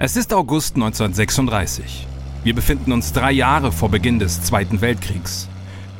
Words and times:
Es 0.00 0.16
ist 0.16 0.32
August 0.32 0.76
1936. 0.76 2.06
Wir 2.44 2.54
befinden 2.54 2.92
uns 2.92 3.12
drei 3.12 3.32
Jahre 3.32 3.72
vor 3.72 3.88
Beginn 3.88 4.20
des 4.20 4.40
Zweiten 4.42 4.80
Weltkriegs. 4.80 5.48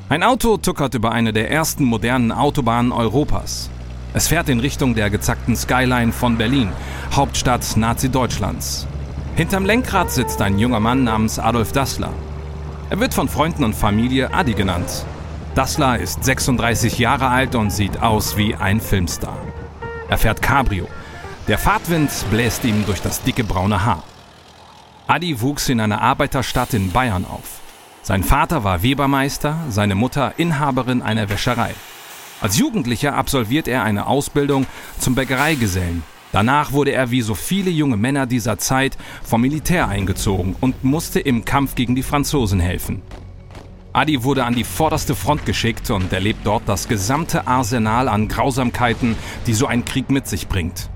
Ein 0.09 0.23
Auto 0.23 0.57
tuckert 0.57 0.95
über 0.95 1.11
eine 1.11 1.33
der 1.33 1.51
ersten 1.51 1.83
modernen 1.83 2.30
Autobahnen 2.30 2.93
Europas. 2.93 3.71
Es 4.15 4.29
fährt 4.29 4.51
in 4.51 4.61
Richtung 4.61 4.95
der 4.95 5.11
gezackten 5.11 5.57
Skyline 5.57 6.12
von 6.12 6.39
Berlin, 6.39 6.69
Hauptstadt 7.12 7.77
Nazi-Deutschlands. 7.77 8.87
Hinterm 9.34 9.66
Lenkrad 9.66 10.12
sitzt 10.12 10.41
ein 10.43 10.61
junger 10.61 10.79
Mann 10.79 11.03
namens 11.03 11.41
Adolf 11.41 11.73
Dassler. 11.73 12.12
Er 12.91 13.01
wird 13.01 13.15
von 13.15 13.29
Freunden 13.29 13.65
und 13.65 13.75
Familie 13.75 14.33
Adi 14.33 14.55
genannt. 14.55 15.05
Dassler 15.57 15.99
ist 15.99 16.23
36 16.23 17.01
Jahre 17.01 17.27
alt 17.27 17.57
und 17.57 17.73
sieht 17.73 18.01
aus 18.01 18.37
wie 18.37 18.55
ein 18.55 18.80
Filmstar. 18.80 19.37
Er 20.09 20.19
fährt 20.19 20.41
Cabrio, 20.41 20.87
der 21.48 21.57
Fahrtwind 21.57 22.11
bläst 22.30 22.65
ihm 22.65 22.84
durch 22.84 23.01
das 23.01 23.23
dicke 23.23 23.43
braune 23.43 23.83
Haar. 23.83 24.05
Adi 25.07 25.41
wuchs 25.41 25.71
in 25.71 25.80
einer 25.80 26.02
Arbeiterstadt 26.02 26.74
in 26.74 26.93
Bayern 26.93 27.24
auf. 27.24 27.61
Sein 28.02 28.23
Vater 28.23 28.65
war 28.65 28.83
Webermeister, 28.83 29.57
seine 29.71 29.95
Mutter 29.95 30.34
Inhaberin 30.37 31.01
einer 31.01 31.30
Wäscherei. 31.30 31.74
Als 32.43 32.59
Jugendlicher 32.59 33.15
absolviert 33.15 33.66
er 33.66 33.83
eine 33.83 34.07
Ausbildung 34.07 34.66
zum 34.98 35.15
Bäckereigesellen. 35.15 36.02
Danach 36.33 36.73
wurde 36.73 36.93
er 36.93 37.11
wie 37.11 37.23
so 37.23 37.34
viele 37.34 37.71
junge 37.71 37.96
Männer 37.96 38.27
dieser 38.27 38.59
Zeit 38.59 38.99
vom 39.23 39.41
Militär 39.41 39.88
eingezogen 39.88 40.55
und 40.60 40.85
musste 40.85 41.19
im 41.19 41.46
Kampf 41.46 41.74
gegen 41.74 41.95
die 41.95 42.02
Franzosen 42.02 42.60
helfen. 42.60 43.01
Adi 43.95 44.23
wurde 44.23 44.45
an 44.45 44.55
die 44.55 44.65
vorderste 44.65 45.15
Front 45.15 45.46
geschickt 45.46 45.91
und 45.91 46.12
erlebt 46.12 46.41
dort 46.45 46.65
das 46.66 46.88
gesamte 46.88 47.46
Arsenal 47.46 48.09
an 48.09 48.29
Grausamkeiten, 48.29 49.16
die 49.46 49.54
so 49.54 49.66
ein 49.66 49.87
Krieg 49.87 50.10
mit 50.10 50.29
sich 50.29 50.46
bringt. 50.46 50.91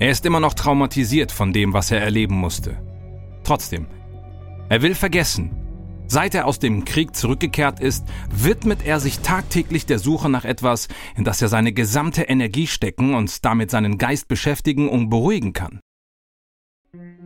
Er 0.00 0.10
ist 0.10 0.24
immer 0.26 0.40
noch 0.40 0.54
traumatisiert 0.54 1.32
von 1.32 1.52
dem, 1.52 1.72
was 1.72 1.90
er 1.90 2.00
erleben 2.00 2.36
musste. 2.36 2.76
Trotzdem, 3.42 3.86
er 4.68 4.82
will 4.82 4.94
vergessen. 4.94 5.50
Seit 6.06 6.34
er 6.34 6.46
aus 6.46 6.58
dem 6.58 6.84
Krieg 6.84 7.14
zurückgekehrt 7.14 7.80
ist, 7.80 8.06
widmet 8.30 8.84
er 8.84 8.98
sich 8.98 9.18
tagtäglich 9.20 9.84
der 9.84 9.98
Suche 9.98 10.30
nach 10.30 10.44
etwas, 10.44 10.88
in 11.16 11.24
das 11.24 11.42
er 11.42 11.48
seine 11.48 11.72
gesamte 11.72 12.22
Energie 12.22 12.66
stecken 12.66 13.14
und 13.14 13.44
damit 13.44 13.70
seinen 13.70 13.98
Geist 13.98 14.28
beschäftigen 14.28 14.88
und 14.88 15.10
beruhigen 15.10 15.52
kann. 15.52 15.80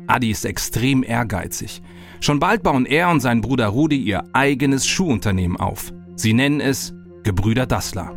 Adi 0.08 0.30
ist 0.30 0.44
extrem 0.44 1.04
ehrgeizig. 1.04 1.80
Schon 2.20 2.40
bald 2.40 2.64
bauen 2.64 2.86
er 2.86 3.08
und 3.10 3.20
sein 3.20 3.40
Bruder 3.40 3.68
Rudi 3.68 3.98
ihr 3.98 4.24
eigenes 4.32 4.86
Schuhunternehmen 4.86 5.58
auf. 5.58 5.92
Sie 6.16 6.32
nennen 6.32 6.60
es 6.60 6.92
Gebrüder 7.22 7.66
Dassler. 7.66 8.16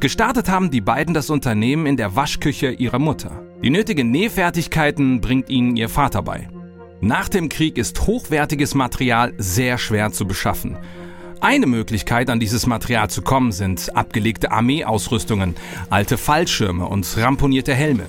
Gestartet 0.00 0.48
haben 0.48 0.70
die 0.70 0.80
beiden 0.80 1.14
das 1.14 1.30
Unternehmen 1.30 1.86
in 1.86 1.96
der 1.96 2.16
Waschküche 2.16 2.70
ihrer 2.70 2.98
Mutter. 2.98 3.42
Die 3.62 3.70
nötigen 3.70 4.10
Nähfertigkeiten 4.10 5.20
bringt 5.20 5.48
ihnen 5.48 5.76
ihr 5.76 5.88
Vater 5.88 6.22
bei. 6.22 6.48
Nach 7.00 7.28
dem 7.28 7.48
Krieg 7.48 7.78
ist 7.78 8.06
hochwertiges 8.06 8.74
Material 8.74 9.34
sehr 9.38 9.78
schwer 9.78 10.12
zu 10.12 10.26
beschaffen. 10.26 10.76
Eine 11.40 11.66
Möglichkeit, 11.66 12.30
an 12.30 12.38
dieses 12.38 12.66
Material 12.66 13.10
zu 13.10 13.22
kommen, 13.22 13.50
sind 13.50 13.96
abgelegte 13.96 14.52
Armeeausrüstungen, 14.52 15.56
alte 15.90 16.16
Fallschirme 16.16 16.86
und 16.86 17.16
ramponierte 17.16 17.74
Helme. 17.74 18.06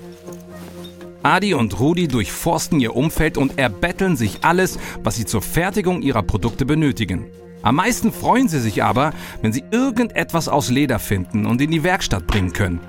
Adi 1.24 1.54
und 1.54 1.80
Rudi 1.80 2.08
durchforsten 2.08 2.80
ihr 2.80 2.96
Umfeld 2.96 3.38
und 3.38 3.58
erbetteln 3.58 4.18
sich 4.18 4.40
alles, 4.44 4.78
was 5.04 5.16
sie 5.16 5.26
zur 5.26 5.42
Fertigung 5.42 6.02
ihrer 6.02 6.22
Produkte 6.22 6.66
benötigen. 6.66 7.26
Am 7.64 7.76
meisten 7.76 8.12
freuen 8.12 8.50
sie 8.50 8.60
sich 8.60 8.84
aber, 8.84 9.14
wenn 9.42 9.54
sie 9.54 9.64
irgendetwas 9.72 10.50
aus 10.50 10.70
Leder 10.70 11.00
finden 11.00 11.46
und 11.46 11.62
in 11.62 11.72
die 11.72 11.84
Werkstatt 11.84 12.28
bringen 12.28 12.52
können. 12.52 12.82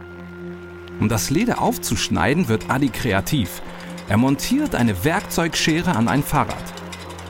Um 0.99 1.09
das 1.09 1.31
Leder 1.31 1.63
aufzuschneiden, 1.63 2.49
wird 2.49 2.71
Adi 2.71 2.89
kreativ. 2.89 3.63
Er 4.09 4.17
montiert 4.17 4.75
eine 4.75 5.05
Werkzeugschere 5.05 5.95
an 5.95 6.09
ein 6.09 6.25
Fahrrad. 6.25 6.65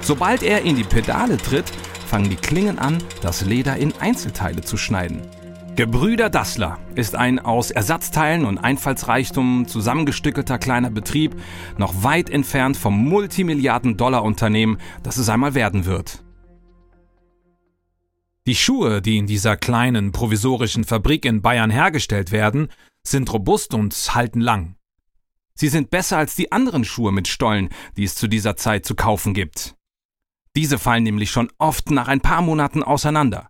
Sobald 0.00 0.42
er 0.42 0.62
in 0.62 0.76
die 0.76 0.84
Pedale 0.84 1.36
tritt, 1.36 1.70
fangen 2.06 2.30
die 2.30 2.36
Klingen 2.36 2.78
an, 2.78 2.96
das 3.20 3.42
Leder 3.42 3.76
in 3.76 3.92
Einzelteile 4.00 4.62
zu 4.62 4.78
schneiden. 4.78 5.20
Gebrüder 5.76 6.30
Dassler 6.30 6.78
ist 6.94 7.14
ein 7.14 7.40
aus 7.40 7.70
Ersatzteilen 7.70 8.46
und 8.46 8.56
Einfallsreichtum 8.56 9.66
zusammengestückelter 9.66 10.58
kleiner 10.58 10.90
Betrieb, 10.90 11.34
noch 11.76 12.04
weit 12.04 12.30
entfernt 12.30 12.78
vom 12.78 12.96
Multimilliarden-Dollar-Unternehmen, 13.06 14.78
das 15.02 15.18
es 15.18 15.28
einmal 15.28 15.54
werden 15.54 15.84
wird. 15.84 16.23
Die 18.46 18.54
Schuhe, 18.54 19.00
die 19.00 19.16
in 19.16 19.26
dieser 19.26 19.56
kleinen 19.56 20.12
provisorischen 20.12 20.84
Fabrik 20.84 21.24
in 21.24 21.40
Bayern 21.40 21.70
hergestellt 21.70 22.30
werden, 22.30 22.68
sind 23.02 23.32
robust 23.32 23.72
und 23.72 23.94
halten 24.14 24.42
lang. 24.42 24.76
Sie 25.54 25.68
sind 25.68 25.90
besser 25.90 26.18
als 26.18 26.34
die 26.34 26.52
anderen 26.52 26.84
Schuhe 26.84 27.10
mit 27.10 27.26
Stollen, 27.26 27.70
die 27.96 28.04
es 28.04 28.16
zu 28.16 28.28
dieser 28.28 28.56
Zeit 28.56 28.84
zu 28.84 28.94
kaufen 28.94 29.32
gibt. 29.32 29.76
Diese 30.56 30.78
fallen 30.78 31.04
nämlich 31.04 31.30
schon 31.30 31.50
oft 31.58 31.90
nach 31.90 32.08
ein 32.08 32.20
paar 32.20 32.42
Monaten 32.42 32.82
auseinander. 32.82 33.48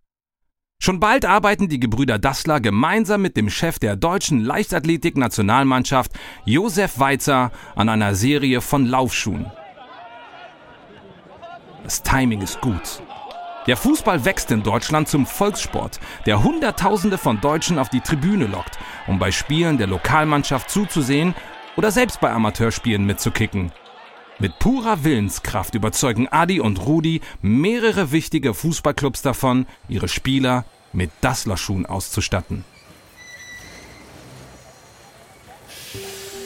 Schon 0.81 1.01
bald 1.01 1.25
arbeiten 1.25 1.69
die 1.69 1.81
Gebrüder 1.81 2.19
Dassler 2.19 2.61
gemeinsam 2.61 3.23
mit 3.23 3.37
dem 3.37 3.51
Chef 3.51 3.81
der 3.81 3.97
deutschen 3.97 4.45
Leichtathletik-Nationalmannschaft, 4.45 6.13
Josef 6.45 6.99
Weizer, 7.01 7.51
an 7.75 7.89
einer 7.89 8.15
Serie 8.15 8.61
von 8.61 8.87
Laufschuhen. 8.87 9.51
Das 11.83 12.03
Timing 12.03 12.43
ist 12.43 12.61
gut. 12.61 13.03
Der 13.67 13.79
Fußball 13.79 14.25
wächst 14.27 14.51
in 14.51 14.63
Deutschland 14.63 15.09
zum 15.09 15.25
Volkssport, 15.25 15.99
der 16.27 16.43
Hunderttausende 16.43 17.17
von 17.17 17.41
Deutschen 17.41 17.79
auf 17.79 17.89
die 17.89 18.03
Tribüne 18.03 18.47
lockt, 18.47 18.79
um 19.07 19.19
bei 19.19 19.31
Spielen 19.31 19.79
der 19.79 19.87
Lokalmannschaft 19.87 20.69
zuzusehen 20.69 21.35
oder 21.77 21.91
selbst 21.91 22.21
bei 22.21 22.31
Amateurspielen 22.31 23.07
mitzukicken. 23.07 23.73
Mit 24.39 24.59
purer 24.59 25.05
Willenskraft 25.05 25.75
überzeugen 25.75 26.29
Adi 26.29 26.61
und 26.61 26.85
Rudi 26.85 27.23
mehrere 27.41 28.13
wichtige 28.13 28.53
Fußballclubs 28.53 29.23
davon, 29.23 29.67
ihre 29.89 30.09
Spieler 30.09 30.65
mit 30.93 31.11
Dasslerschuhen 31.23 31.87
auszustatten. 31.87 32.65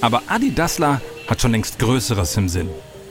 Aber 0.00 0.22
Adi 0.28 0.54
Dassler 0.54 1.00
hat 1.28 1.40
schon 1.40 1.52
längst 1.52 1.80
Größeres 1.80 2.36
im 2.36 2.48
Sinn. 2.48 2.70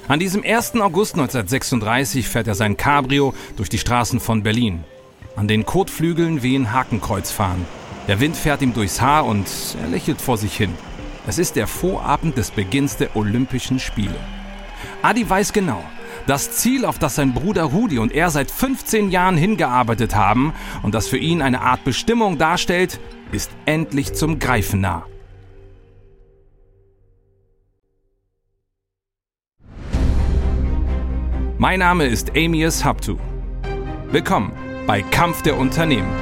An 0.09 0.19
diesem 0.19 0.41
1. 0.41 0.75
August 0.75 1.15
1936 1.15 2.29
fährt 2.29 2.47
er 2.47 2.55
sein 2.55 2.77
Cabrio 2.77 3.33
durch 3.57 3.67
die 3.67 3.77
Straßen 3.77 4.21
von 4.21 4.41
Berlin. 4.41 4.85
An 5.35 5.49
den 5.49 5.65
Kotflügeln 5.65 6.43
wehen 6.43 6.71
Hakenkreuzfahnen. 6.71 7.65
Der 8.07 8.21
Wind 8.21 8.37
fährt 8.37 8.61
ihm 8.61 8.73
durchs 8.73 9.01
Haar 9.01 9.25
und 9.25 9.47
er 9.81 9.89
lächelt 9.89 10.21
vor 10.21 10.37
sich 10.37 10.55
hin. 10.55 10.73
Es 11.27 11.37
ist 11.37 11.57
der 11.57 11.67
Vorabend 11.67 12.37
des 12.37 12.51
Beginns 12.51 12.95
der 12.95 13.17
Olympischen 13.17 13.79
Spiele. 13.79 14.15
Adi 15.01 15.29
weiß 15.29 15.51
genau, 15.51 15.83
das 16.25 16.51
Ziel, 16.51 16.85
auf 16.85 16.99
das 16.99 17.15
sein 17.15 17.33
Bruder 17.33 17.63
Rudi 17.63 17.99
und 17.99 18.13
er 18.13 18.29
seit 18.29 18.49
15 18.49 19.11
Jahren 19.11 19.35
hingearbeitet 19.35 20.15
haben 20.15 20.53
und 20.83 20.95
das 20.95 21.09
für 21.09 21.17
ihn 21.17 21.41
eine 21.41 21.59
Art 21.59 21.83
Bestimmung 21.83 22.37
darstellt, 22.37 23.01
ist 23.33 23.51
endlich 23.65 24.13
zum 24.13 24.39
Greifen 24.39 24.79
nah. 24.79 25.05
Mein 31.59 31.79
Name 31.79 32.05
ist 32.05 32.37
Amias 32.37 32.85
Habtu. 32.85 33.17
Willkommen 34.11 34.51
bei 34.85 35.01
Kampf 35.01 35.41
der 35.41 35.57
Unternehmen, 35.57 36.13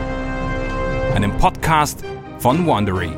einem 1.13 1.38
Podcast 1.40 2.06
von 2.40 2.66
Wandery. 2.66 3.12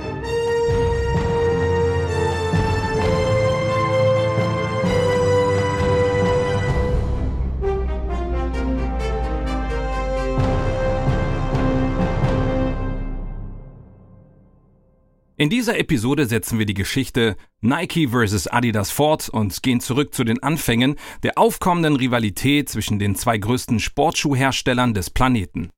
In 15.39 15.51
dieser 15.51 15.77
Episode 15.77 16.25
setzen 16.25 16.57
wir 16.57 16.65
die 16.65 16.73
Geschichte 16.73 17.37
Nike 17.61 18.09
vs. 18.09 18.47
Adidas 18.47 18.89
fort 18.89 19.29
und 19.29 19.61
gehen 19.61 19.79
zurück 19.79 20.15
zu 20.15 20.23
den 20.23 20.41
Anfängen 20.41 20.95
der 21.21 21.37
aufkommenden 21.37 21.95
Rivalität 21.95 22.69
zwischen 22.69 22.97
den 22.97 23.13
zwei 23.13 23.37
größten 23.37 23.79
Sportschuhherstellern 23.79 24.95
des 24.95 25.11
Planeten. 25.11 25.69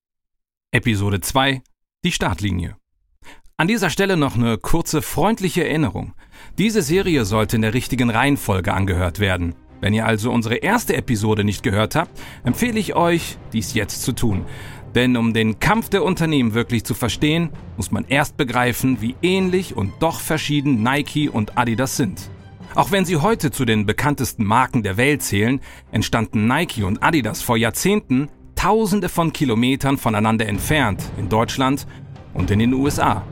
Episode 0.71 1.19
2 1.19 1.61
Die 2.05 2.13
Startlinie. 2.13 2.77
An 3.57 3.67
dieser 3.67 3.89
Stelle 3.89 4.15
noch 4.15 4.37
eine 4.37 4.57
kurze 4.57 5.01
freundliche 5.01 5.67
Erinnerung. 5.67 6.13
Diese 6.57 6.81
Serie 6.81 7.25
sollte 7.25 7.57
in 7.57 7.61
der 7.61 7.73
richtigen 7.73 8.09
Reihenfolge 8.09 8.73
angehört 8.73 9.19
werden. 9.19 9.55
Wenn 9.81 9.93
ihr 9.93 10.05
also 10.05 10.31
unsere 10.31 10.55
erste 10.55 10.95
Episode 10.95 11.43
nicht 11.43 11.63
gehört 11.63 11.95
habt, 11.95 12.17
empfehle 12.45 12.79
ich 12.79 12.95
euch, 12.95 13.37
dies 13.51 13.73
jetzt 13.73 14.03
zu 14.03 14.13
tun. 14.13 14.45
Denn 14.95 15.17
um 15.17 15.33
den 15.33 15.59
Kampf 15.59 15.89
der 15.89 16.03
Unternehmen 16.03 16.53
wirklich 16.53 16.83
zu 16.83 16.93
verstehen, 16.93 17.49
muss 17.77 17.91
man 17.91 18.05
erst 18.05 18.37
begreifen, 18.37 19.01
wie 19.01 19.15
ähnlich 19.21 19.75
und 19.75 19.93
doch 19.99 20.19
verschieden 20.19 20.81
Nike 20.81 21.29
und 21.29 21.57
Adidas 21.57 21.97
sind. 21.97 22.29
Auch 22.75 22.91
wenn 22.91 23.05
sie 23.05 23.17
heute 23.17 23.51
zu 23.51 23.65
den 23.65 23.85
bekanntesten 23.85 24.45
Marken 24.45 24.83
der 24.83 24.97
Welt 24.97 25.23
zählen, 25.23 25.59
entstanden 25.91 26.47
Nike 26.47 26.83
und 26.83 27.03
Adidas 27.03 27.41
vor 27.41 27.57
Jahrzehnten 27.57 28.29
tausende 28.55 29.09
von 29.09 29.31
Kilometern 29.33 29.97
voneinander 29.97 30.47
entfernt 30.47 31.03
in 31.17 31.29
Deutschland 31.29 31.87
und 32.33 32.51
in 32.51 32.59
den 32.59 32.73
USA. 32.73 33.23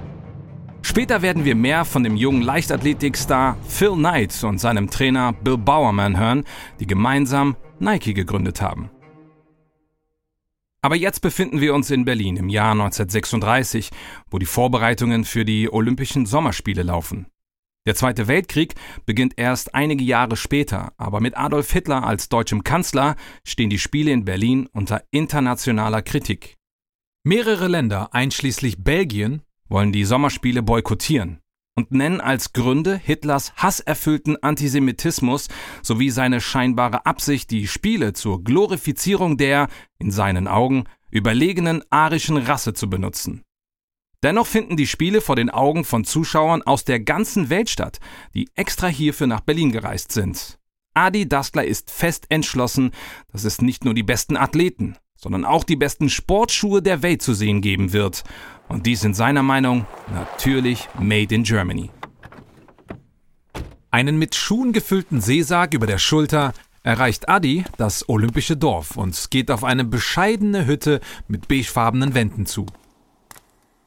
Später 0.82 1.22
werden 1.22 1.44
wir 1.44 1.54
mehr 1.54 1.86
von 1.86 2.04
dem 2.04 2.16
jungen 2.16 2.42
Leichtathletikstar 2.42 3.58
Phil 3.68 3.92
Knight 3.92 4.44
und 4.44 4.60
seinem 4.60 4.90
Trainer 4.90 5.34
Bill 5.34 5.58
Bowerman 5.58 6.18
hören, 6.18 6.46
die 6.80 6.88
gemeinsam 6.88 7.58
Nike 7.80 8.14
gegründet 8.14 8.62
haben. 8.62 8.90
Aber 10.82 10.96
jetzt 10.96 11.22
befinden 11.22 11.60
wir 11.60 11.74
uns 11.74 11.90
in 11.90 12.06
Berlin 12.06 12.38
im 12.38 12.50
Jahr 12.50 12.72
1936, 12.72 13.90
wo 14.30 14.38
die 14.38 14.46
Vorbereitungen 14.46 15.26
für 15.26 15.44
die 15.44 15.72
Olympischen 15.72 16.26
Sommerspiele 16.26 16.84
laufen. 16.84 17.28
Der 17.88 17.96
Zweite 17.96 18.28
Weltkrieg 18.28 18.76
beginnt 19.06 19.34
erst 19.38 19.74
einige 19.74 20.04
Jahre 20.04 20.36
später, 20.36 20.94
aber 20.98 21.22
mit 21.22 21.38
Adolf 21.38 21.72
Hitler 21.72 22.04
als 22.04 22.30
deutschem 22.30 22.64
Kanzler 22.64 23.16
stehen 23.46 23.70
die 23.70 23.80
Spiele 23.80 24.12
in 24.12 24.26
Berlin 24.26 24.68
unter 24.74 25.04
internationaler 25.12 26.02
Kritik. 26.02 26.58
Mehrere 27.24 27.68
Länder, 27.68 28.14
einschließlich 28.14 28.84
Belgien, 28.84 29.42
wollen 29.70 29.92
die 29.92 30.06
Sommerspiele 30.06 30.62
boykottieren 30.62 31.40
und 31.78 31.92
nennen 31.92 32.20
als 32.20 32.54
Gründe 32.54 32.98
Hitlers 32.98 33.54
hasserfüllten 33.56 34.42
Antisemitismus 34.42 35.48
sowie 35.84 36.10
seine 36.10 36.42
scheinbare 36.42 37.06
Absicht, 37.06 37.52
die 37.52 37.68
Spiele 37.68 38.14
zur 38.14 38.44
Glorifizierung 38.44 39.38
der, 39.38 39.68
in 40.00 40.10
seinen 40.10 40.48
Augen, 40.48 40.86
überlegenen 41.12 41.84
arischen 41.92 42.38
Rasse 42.38 42.74
zu 42.74 42.90
benutzen. 42.90 43.44
Dennoch 44.24 44.48
finden 44.48 44.76
die 44.76 44.88
Spiele 44.88 45.22
vor 45.22 45.36
den 45.36 45.52
Augen 45.52 45.86
von 45.86 46.04
Zuschauern 46.04 46.64
aus 46.64 46.84
der 46.84 47.00
ganzen 47.00 47.52
Welt 47.52 47.70
statt, 47.70 48.00
die 48.34 48.50
extra 48.56 48.88
hierfür 48.88 49.28
nach 49.28 49.42
Berlin 49.42 49.72
gereist 49.72 50.12
sind. 50.12 50.58
Adi 50.96 51.30
Dassler 51.30 51.64
ist 51.64 51.92
fest 51.92 52.26
entschlossen, 52.30 52.90
dass 53.32 53.44
es 53.44 53.62
nicht 53.62 53.86
nur 53.86 53.94
die 53.94 54.02
besten 54.02 54.36
Athleten, 54.36 54.98
sondern 55.18 55.44
auch 55.44 55.64
die 55.64 55.76
besten 55.76 56.10
Sportschuhe 56.10 56.82
der 56.82 57.02
Welt 57.02 57.22
zu 57.22 57.34
sehen 57.34 57.62
geben 57.62 57.92
wird. 57.92 58.24
Und 58.70 58.86
dies 58.86 59.04
in 59.04 59.14
seiner 59.14 59.44
Meinung 59.44 59.86
natürlich 60.14 60.88
Made 61.00 61.34
in 61.34 61.44
Germany. 61.44 61.90
Einen 63.92 64.18
mit 64.20 64.36
Schuhen 64.36 64.74
gefüllten 64.74 65.22
Seesarg 65.22 65.74
über 65.74 65.88
der 65.88 65.98
Schulter 65.98 66.54
erreicht 66.84 67.28
Adi 67.28 67.66
das 67.78 68.08
olympische 68.08 68.56
Dorf 68.56 68.96
und 68.96 69.30
geht 69.32 69.52
auf 69.52 69.64
eine 69.64 69.84
bescheidene 69.84 70.66
Hütte 70.66 71.02
mit 71.28 71.48
beigefarbenen 71.48 72.14
Wänden 72.14 72.46
zu. 72.46 72.66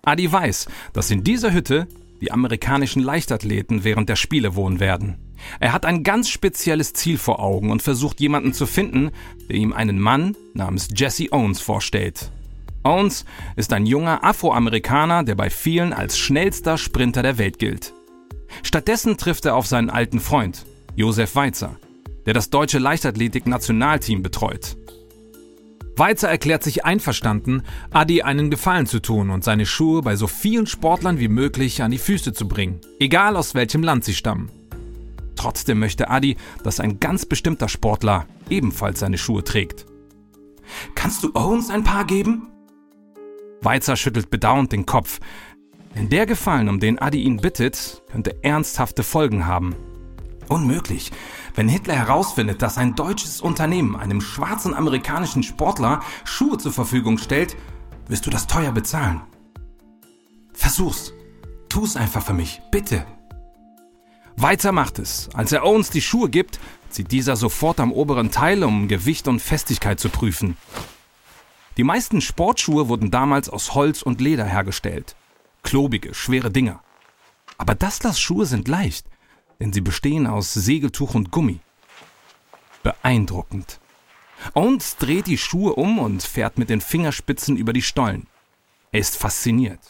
Adi 0.03 0.31
weiß, 0.31 0.67
dass 0.93 1.11
in 1.11 1.25
dieser 1.25 1.53
Hütte 1.53 1.87
die 2.21 2.33
amerikanischen 2.33 3.03
Leichtathleten 3.03 3.85
während 3.85 4.09
der 4.09 4.17
Spiele 4.17 4.55
wohnen 4.55 4.81
werden. 4.81 5.30
Er 5.59 5.73
hat 5.73 5.87
ein 5.87 6.03
ganz 6.03 6.29
spezielles 6.29 6.93
Ziel 6.93 7.19
vor 7.19 7.41
Augen 7.41 7.71
und 7.71 7.83
versucht 7.83 8.21
jemanden 8.21 8.53
zu 8.53 8.67
finden, 8.67 9.11
der 9.49 9.57
ihm 9.57 9.73
einen 9.73 9.99
Mann 9.99 10.37
namens 10.55 10.89
Jesse 10.95 11.33
Owens 11.33 11.61
vorstellt. 11.61 12.31
Owens 12.83 13.25
ist 13.57 13.73
ein 13.73 13.87
junger 13.87 14.25
Afroamerikaner, 14.25 15.23
der 15.23 15.35
bei 15.35 15.51
vielen 15.51 15.93
als 15.93 16.17
schnellster 16.17 16.79
Sprinter 16.79 17.23
der 17.23 17.39
Welt 17.39 17.59
gilt. 17.59 17.93
Stattdessen 18.63 19.17
trifft 19.17 19.45
er 19.45 19.55
auf 19.55 19.67
seinen 19.67 19.91
alten 19.91 20.21
Freund, 20.21 20.65
Josef 20.97 21.35
Weizer, 21.35 21.77
der 22.27 22.35
das 22.35 22.51
deutsche 22.51 22.79
Leichtathletik-Nationalteam 22.79 24.23
betreut. 24.23 24.77
Weizer 25.97 26.31
erklärt 26.31 26.63
sich 26.63 26.87
einverstanden, 26.87 27.63
Adi 27.91 28.23
einen 28.23 28.51
Gefallen 28.51 28.87
zu 28.87 29.01
tun 29.01 29.29
und 29.29 29.45
seine 29.45 29.67
Schuhe 29.67 30.01
bei 30.01 30.17
so 30.17 30.27
vielen 30.27 30.67
Sportlern 30.67 31.19
wie 31.19 31.29
möglich 31.29 31.83
an 31.83 31.91
die 31.91 31.99
Füße 31.99 32.33
zu 32.33 32.49
bringen, 32.49 32.81
egal 32.99 33.37
aus 33.37 33.55
welchem 33.55 33.83
Land 33.83 34.05
sie 34.05 34.15
stammen. 34.15 34.51
Trotzdem 35.41 35.79
möchte 35.79 36.11
Adi, 36.11 36.37
dass 36.65 36.81
ein 36.81 37.01
ganz 37.01 37.25
bestimmter 37.25 37.71
Sportler 37.71 38.27
ebenfalls 38.51 39.01
seine 39.01 39.17
Schuhe 39.17 39.43
trägt. 39.43 39.87
Kannst 40.95 41.25
du 41.25 41.31
Owens 41.33 41.71
ein 41.71 41.83
paar 41.83 42.05
geben? 42.05 42.49
Weizer 43.63 43.97
schüttelt 43.97 44.29
bedauernd 44.29 44.71
den 44.71 44.85
Kopf. 44.85 45.19
Denn 45.95 46.11
der 46.11 46.27
Gefallen, 46.27 46.69
um 46.69 46.79
den 46.79 46.99
Adi 46.99 47.23
ihn 47.23 47.39
bittet, 47.39 48.03
könnte 48.13 48.45
ernsthafte 48.45 49.03
Folgen 49.03 49.47
haben. 49.47 49.75
Unmöglich. 50.51 51.11
Wenn 51.55 51.71
Hitler 51.71 51.95
herausfindet, 51.95 52.61
dass 52.61 52.77
ein 52.77 52.95
deutsches 52.95 53.41
Unternehmen 53.41 53.97
einem 53.97 54.21
schwarzen 54.21 54.75
amerikanischen 54.75 55.43
Sportler 55.43 56.01
Schuhe 56.25 56.59
zur 56.59 56.73
Verfügung 56.75 57.17
stellt, 57.17 57.57
wirst 58.09 58.27
du 58.27 58.31
das 58.31 58.47
teuer 58.47 58.73
bezahlen. 58.73 59.23
Versuch's. 60.53 61.15
Tu's 61.71 61.97
einfach 61.97 62.23
für 62.23 62.35
mich, 62.35 62.61
bitte. 62.71 63.07
Weiter 64.43 64.73
macht 64.73 64.99
es. 64.99 65.29
Als 65.35 65.53
er 65.53 65.67
Owens 65.67 65.91
die 65.91 66.01
Schuhe 66.01 66.31
gibt, 66.31 66.61
zieht 66.89 67.13
dieser 67.13 67.37
sofort 67.37 67.79
am 67.79 67.93
oberen 67.93 68.31
Teil, 68.31 68.65
um 68.65 68.89
Gewicht 68.89 69.29
und 69.29 69.41
Festigkeit 69.41 70.01
zu 70.01 70.09
prüfen. 70.09 70.57
Die 71.77 71.85
meisten 71.85 72.23
Sportschuhe 72.23 72.89
wurden 72.89 73.11
damals 73.11 73.51
aus 73.51 73.75
Holz 73.75 74.01
und 74.01 74.23
Leder 74.23 74.47
hergestellt. 74.47 75.15
Klobige, 75.63 76.15
schwere 76.15 76.51
Dinger. 76.51 76.83
Aber 77.59 77.75
Dasslers 77.75 78.19
Schuhe 78.19 78.47
sind 78.47 78.67
leicht, 78.67 79.07
denn 79.61 79.75
sie 79.75 79.83
bestehen 79.83 80.27
aus 80.27 80.55
Segeltuch 80.55 81.15
und 81.15 81.31
Gummi. 81.31 81.61
Beeindruckend. 82.83 83.79
Owens 84.55 84.97
dreht 84.97 85.27
die 85.27 85.37
Schuhe 85.37 85.75
um 85.75 85.99
und 85.99 86.23
fährt 86.23 86.57
mit 86.57 86.71
den 86.71 86.81
Fingerspitzen 86.81 87.59
über 87.59 87.75
die 87.75 87.83
Stollen. 87.83 88.27
Er 88.91 89.01
ist 89.01 89.19
fasziniert. 89.19 89.81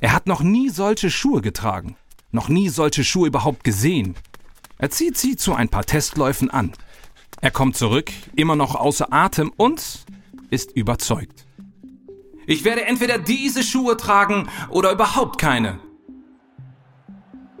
Er 0.00 0.12
hat 0.12 0.28
noch 0.28 0.40
nie 0.40 0.68
solche 0.68 1.10
Schuhe 1.10 1.40
getragen 1.40 1.96
noch 2.30 2.48
nie 2.48 2.68
solche 2.68 3.04
Schuhe 3.04 3.28
überhaupt 3.28 3.64
gesehen. 3.64 4.14
Er 4.78 4.90
zieht 4.90 5.16
sie 5.16 5.36
zu 5.36 5.54
ein 5.54 5.68
paar 5.68 5.84
Testläufen 5.84 6.50
an. 6.50 6.72
Er 7.40 7.50
kommt 7.50 7.76
zurück, 7.76 8.12
immer 8.34 8.56
noch 8.56 8.74
außer 8.74 9.12
Atem 9.12 9.52
und 9.56 10.04
ist 10.50 10.72
überzeugt. 10.72 11.46
Ich 12.46 12.64
werde 12.64 12.84
entweder 12.84 13.18
diese 13.18 13.62
Schuhe 13.62 13.96
tragen 13.96 14.48
oder 14.70 14.92
überhaupt 14.92 15.38
keine. 15.38 15.80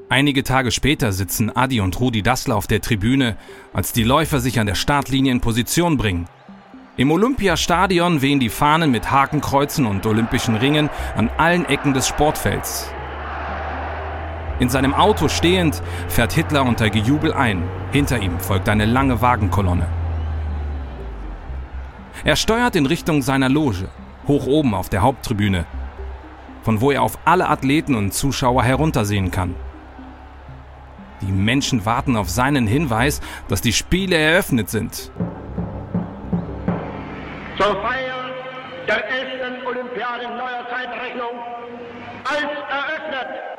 Einige 0.08 0.44
Tage 0.44 0.70
später 0.70 1.12
sitzen 1.12 1.54
Adi 1.54 1.80
und 1.80 1.98
Rudi 1.98 2.22
Dassler 2.22 2.54
auf 2.54 2.68
der 2.68 2.80
Tribüne, 2.80 3.36
als 3.72 3.92
die 3.92 4.04
Läufer 4.04 4.38
sich 4.38 4.60
an 4.60 4.68
der 4.68 4.76
Startlinie 4.76 5.32
in 5.32 5.40
Position 5.40 5.96
bringen. 5.96 6.28
Im 6.96 7.10
Olympiastadion 7.10 8.22
wehen 8.22 8.38
die 8.38 8.48
Fahnen 8.48 8.92
mit 8.92 9.10
Hakenkreuzen 9.10 9.84
und 9.84 10.06
olympischen 10.06 10.54
Ringen 10.54 10.88
an 11.16 11.28
allen 11.36 11.64
Ecken 11.66 11.92
des 11.92 12.06
Sportfelds. 12.06 12.88
In 14.58 14.70
seinem 14.70 14.94
Auto 14.94 15.28
stehend 15.28 15.82
fährt 16.08 16.32
Hitler 16.32 16.64
unter 16.64 16.88
Gejubel 16.88 17.32
ein. 17.32 17.62
Hinter 17.92 18.18
ihm 18.18 18.40
folgt 18.40 18.68
eine 18.68 18.86
lange 18.86 19.20
Wagenkolonne. 19.20 19.86
Er 22.24 22.36
steuert 22.36 22.74
in 22.74 22.86
Richtung 22.86 23.20
seiner 23.20 23.50
Loge, 23.50 23.88
hoch 24.26 24.46
oben 24.46 24.74
auf 24.74 24.88
der 24.88 25.02
Haupttribüne, 25.02 25.66
von 26.62 26.80
wo 26.80 26.90
er 26.90 27.02
auf 27.02 27.18
alle 27.26 27.48
Athleten 27.48 27.94
und 27.94 28.14
Zuschauer 28.14 28.62
heruntersehen 28.62 29.30
kann. 29.30 29.54
Die 31.20 31.32
Menschen 31.32 31.84
warten 31.84 32.16
auf 32.16 32.30
seinen 32.30 32.66
Hinweis, 32.66 33.20
dass 33.48 33.60
die 33.60 33.72
Spiele 33.74 34.16
eröffnet 34.16 34.70
sind. 34.70 35.12
Zur 37.58 37.82
Feier 37.82 38.30
der 38.88 39.08
11. 39.08 39.66
Olympiade 39.66 40.24
neuer 40.28 40.66
Zeitrechnung 40.68 41.38
als 42.24 42.42
eröffnet 42.70 43.55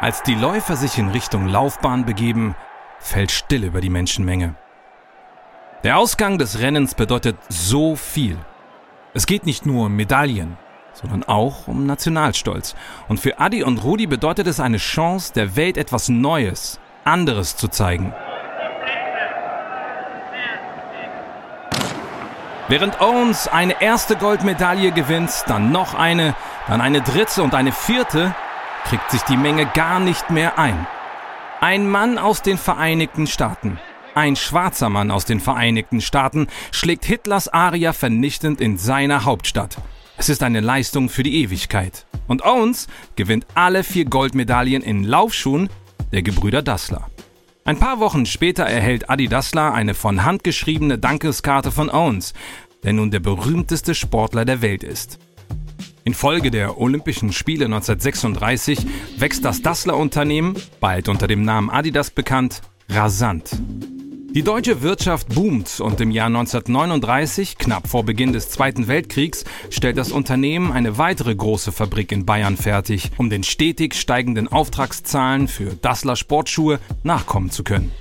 als 0.00 0.22
die 0.22 0.34
Läufer 0.34 0.76
sich 0.76 0.98
in 0.98 1.08
Richtung 1.08 1.48
Laufbahn 1.48 2.04
begeben, 2.04 2.54
fällt 3.00 3.32
still 3.32 3.64
über 3.64 3.80
die 3.80 3.90
Menschenmenge. 3.90 4.54
Der 5.82 5.98
Ausgang 5.98 6.38
des 6.38 6.60
Rennens 6.60 6.94
bedeutet 6.94 7.36
so 7.48 7.96
viel. 7.96 8.38
Es 9.14 9.26
geht 9.26 9.46
nicht 9.46 9.66
nur 9.66 9.86
um 9.86 9.96
Medaillen, 9.96 10.56
sondern 10.92 11.24
auch 11.24 11.68
um 11.68 11.86
Nationalstolz. 11.86 12.74
Und 13.08 13.20
für 13.20 13.38
Adi 13.38 13.62
und 13.62 13.82
Rudi 13.82 14.06
bedeutet 14.06 14.46
es 14.46 14.60
eine 14.60 14.78
Chance, 14.78 15.32
der 15.32 15.56
Welt 15.56 15.76
etwas 15.76 16.08
Neues, 16.08 16.80
anderes 17.04 17.56
zu 17.56 17.68
zeigen. 17.68 18.12
Während 22.68 23.00
Owens 23.00 23.48
eine 23.48 23.80
erste 23.80 24.14
Goldmedaille 24.16 24.92
gewinnt, 24.92 25.30
dann 25.46 25.72
noch 25.72 25.94
eine, 25.94 26.34
dann 26.68 26.82
eine 26.82 27.00
dritte 27.00 27.42
und 27.42 27.54
eine 27.54 27.72
vierte, 27.72 28.34
kriegt 28.88 29.10
sich 29.10 29.20
die 29.22 29.36
Menge 29.36 29.66
gar 29.74 30.00
nicht 30.00 30.30
mehr 30.30 30.58
ein. 30.58 30.86
Ein 31.60 31.90
Mann 31.90 32.16
aus 32.16 32.40
den 32.40 32.56
Vereinigten 32.56 33.26
Staaten, 33.26 33.78
ein 34.14 34.34
schwarzer 34.34 34.88
Mann 34.88 35.10
aus 35.10 35.26
den 35.26 35.40
Vereinigten 35.40 36.00
Staaten, 36.00 36.46
schlägt 36.70 37.04
Hitlers 37.04 37.48
Aria 37.48 37.92
vernichtend 37.92 38.62
in 38.62 38.78
seiner 38.78 39.26
Hauptstadt. 39.26 39.76
Es 40.16 40.30
ist 40.30 40.42
eine 40.42 40.60
Leistung 40.60 41.10
für 41.10 41.22
die 41.22 41.42
Ewigkeit. 41.42 42.06
Und 42.28 42.46
Owens 42.46 42.86
gewinnt 43.14 43.46
alle 43.54 43.84
vier 43.84 44.06
Goldmedaillen 44.06 44.82
in 44.82 45.04
Laufschuhen 45.04 45.68
der 46.12 46.22
Gebrüder 46.22 46.62
Dassler. 46.62 47.10
Ein 47.66 47.78
paar 47.78 48.00
Wochen 48.00 48.24
später 48.24 48.64
erhält 48.64 49.10
Adi 49.10 49.28
Dassler 49.28 49.74
eine 49.74 49.92
von 49.92 50.24
Hand 50.24 50.44
geschriebene 50.44 50.98
Dankeskarte 50.98 51.72
von 51.72 51.90
Owens, 51.90 52.32
der 52.84 52.94
nun 52.94 53.10
der 53.10 53.20
berühmteste 53.20 53.94
Sportler 53.94 54.46
der 54.46 54.62
Welt 54.62 54.82
ist. 54.82 55.18
Infolge 56.08 56.50
der 56.50 56.78
Olympischen 56.78 57.34
Spiele 57.34 57.66
1936 57.66 58.78
wächst 59.18 59.44
das 59.44 59.60
Dassler-Unternehmen, 59.60 60.54
bald 60.80 61.06
unter 61.06 61.26
dem 61.26 61.42
Namen 61.42 61.68
Adidas 61.68 62.10
bekannt, 62.10 62.62
rasant. 62.88 63.50
Die 64.30 64.42
deutsche 64.42 64.80
Wirtschaft 64.80 65.28
boomt 65.34 65.80
und 65.80 66.00
im 66.00 66.10
Jahr 66.10 66.28
1939, 66.28 67.58
knapp 67.58 67.88
vor 67.88 68.06
Beginn 68.06 68.32
des 68.32 68.48
Zweiten 68.48 68.88
Weltkriegs, 68.88 69.44
stellt 69.68 69.98
das 69.98 70.10
Unternehmen 70.10 70.72
eine 70.72 70.96
weitere 70.96 71.36
große 71.36 71.72
Fabrik 71.72 72.10
in 72.10 72.24
Bayern 72.24 72.56
fertig, 72.56 73.10
um 73.18 73.28
den 73.28 73.42
stetig 73.42 73.94
steigenden 73.94 74.48
Auftragszahlen 74.48 75.46
für 75.46 75.74
Dassler 75.74 76.16
Sportschuhe 76.16 76.80
nachkommen 77.02 77.50
zu 77.50 77.64
können. 77.64 77.92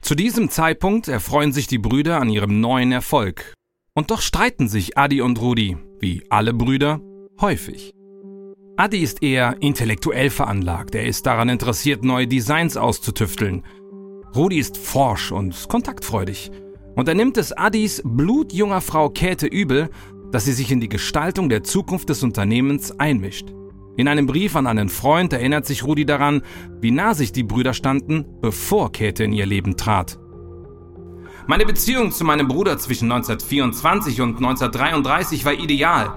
Zu 0.00 0.14
diesem 0.14 0.48
Zeitpunkt 0.48 1.08
erfreuen 1.08 1.52
sich 1.52 1.66
die 1.66 1.78
Brüder 1.78 2.20
an 2.20 2.30
ihrem 2.30 2.60
neuen 2.60 2.92
Erfolg. 2.92 3.56
Und 3.94 4.10
doch 4.10 4.20
streiten 4.20 4.68
sich 4.68 4.96
Adi 4.96 5.20
und 5.20 5.40
Rudi, 5.40 5.76
wie 6.00 6.22
alle 6.30 6.54
Brüder, 6.54 7.00
häufig. 7.40 7.92
Adi 8.76 8.98
ist 8.98 9.22
eher 9.22 9.56
intellektuell 9.60 10.30
veranlagt, 10.30 10.94
er 10.94 11.04
ist 11.04 11.26
daran 11.26 11.48
interessiert, 11.48 12.04
neue 12.04 12.26
Designs 12.26 12.76
auszutüfteln– 12.76 13.64
Rudi 14.34 14.58
ist 14.58 14.78
forsch 14.78 15.32
und 15.32 15.68
kontaktfreudig. 15.68 16.52
Und 16.94 17.08
er 17.08 17.14
nimmt 17.14 17.36
es 17.36 17.52
Addis 17.52 18.00
blutjunger 18.04 18.80
Frau 18.80 19.10
Käthe 19.10 19.46
übel, 19.46 19.90
dass 20.30 20.44
sie 20.44 20.52
sich 20.52 20.70
in 20.70 20.80
die 20.80 20.88
Gestaltung 20.88 21.48
der 21.48 21.64
Zukunft 21.64 22.08
des 22.08 22.22
Unternehmens 22.22 22.92
einmischt. 22.98 23.48
In 23.96 24.06
einem 24.06 24.26
Brief 24.26 24.54
an 24.54 24.68
einen 24.68 24.88
Freund 24.88 25.32
erinnert 25.32 25.66
sich 25.66 25.84
Rudi 25.84 26.06
daran, 26.06 26.42
wie 26.80 26.92
nah 26.92 27.14
sich 27.14 27.32
die 27.32 27.42
Brüder 27.42 27.74
standen, 27.74 28.24
bevor 28.40 28.92
Käthe 28.92 29.24
in 29.24 29.32
ihr 29.32 29.46
Leben 29.46 29.76
trat. 29.76 30.19
Meine 31.50 31.66
Beziehung 31.66 32.12
zu 32.12 32.22
meinem 32.22 32.46
Bruder 32.46 32.78
zwischen 32.78 33.10
1924 33.10 34.20
und 34.20 34.36
1933 34.36 35.44
war 35.44 35.52
ideal. 35.52 36.16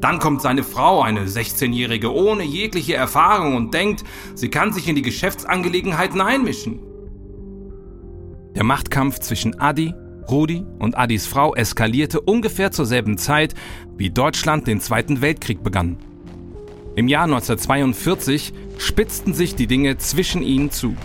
Dann 0.00 0.18
kommt 0.18 0.42
seine 0.42 0.64
Frau, 0.64 1.02
eine 1.02 1.26
16-Jährige 1.26 2.12
ohne 2.12 2.42
jegliche 2.42 2.94
Erfahrung 2.94 3.54
und 3.54 3.72
denkt, 3.72 4.02
sie 4.34 4.48
kann 4.48 4.72
sich 4.72 4.88
in 4.88 4.96
die 4.96 5.02
Geschäftsangelegenheiten 5.02 6.20
einmischen. 6.20 6.80
Der 8.56 8.64
Machtkampf 8.64 9.20
zwischen 9.20 9.56
Adi, 9.60 9.94
Rudi 10.28 10.64
und 10.80 10.98
Adis 10.98 11.28
Frau 11.28 11.54
eskalierte 11.54 12.20
ungefähr 12.20 12.72
zur 12.72 12.86
selben 12.86 13.18
Zeit, 13.18 13.54
wie 13.96 14.10
Deutschland 14.10 14.66
den 14.66 14.80
Zweiten 14.80 15.20
Weltkrieg 15.20 15.62
begann. 15.62 15.96
Im 16.96 17.06
Jahr 17.06 17.26
1942 17.26 18.52
spitzten 18.78 19.32
sich 19.32 19.54
die 19.54 19.68
Dinge 19.68 19.96
zwischen 19.98 20.42
ihnen 20.42 20.72
zu. 20.72 20.96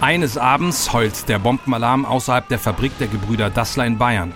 Eines 0.00 0.38
Abends 0.38 0.94
heult 0.94 1.28
der 1.28 1.38
Bombenalarm 1.38 2.06
außerhalb 2.06 2.48
der 2.48 2.58
Fabrik 2.58 2.96
der 2.98 3.08
Gebrüder 3.08 3.50
Dassler 3.50 3.84
in 3.84 3.98
Bayern. 3.98 4.32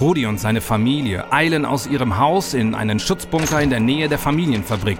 Rudi 0.00 0.26
und 0.26 0.38
seine 0.38 0.60
Familie 0.60 1.32
eilen 1.32 1.64
aus 1.64 1.88
ihrem 1.88 2.18
Haus 2.18 2.54
in 2.54 2.76
einen 2.76 3.00
Schutzbunker 3.00 3.60
in 3.60 3.70
der 3.70 3.80
Nähe 3.80 4.08
der 4.08 4.20
Familienfabrik. 4.20 4.98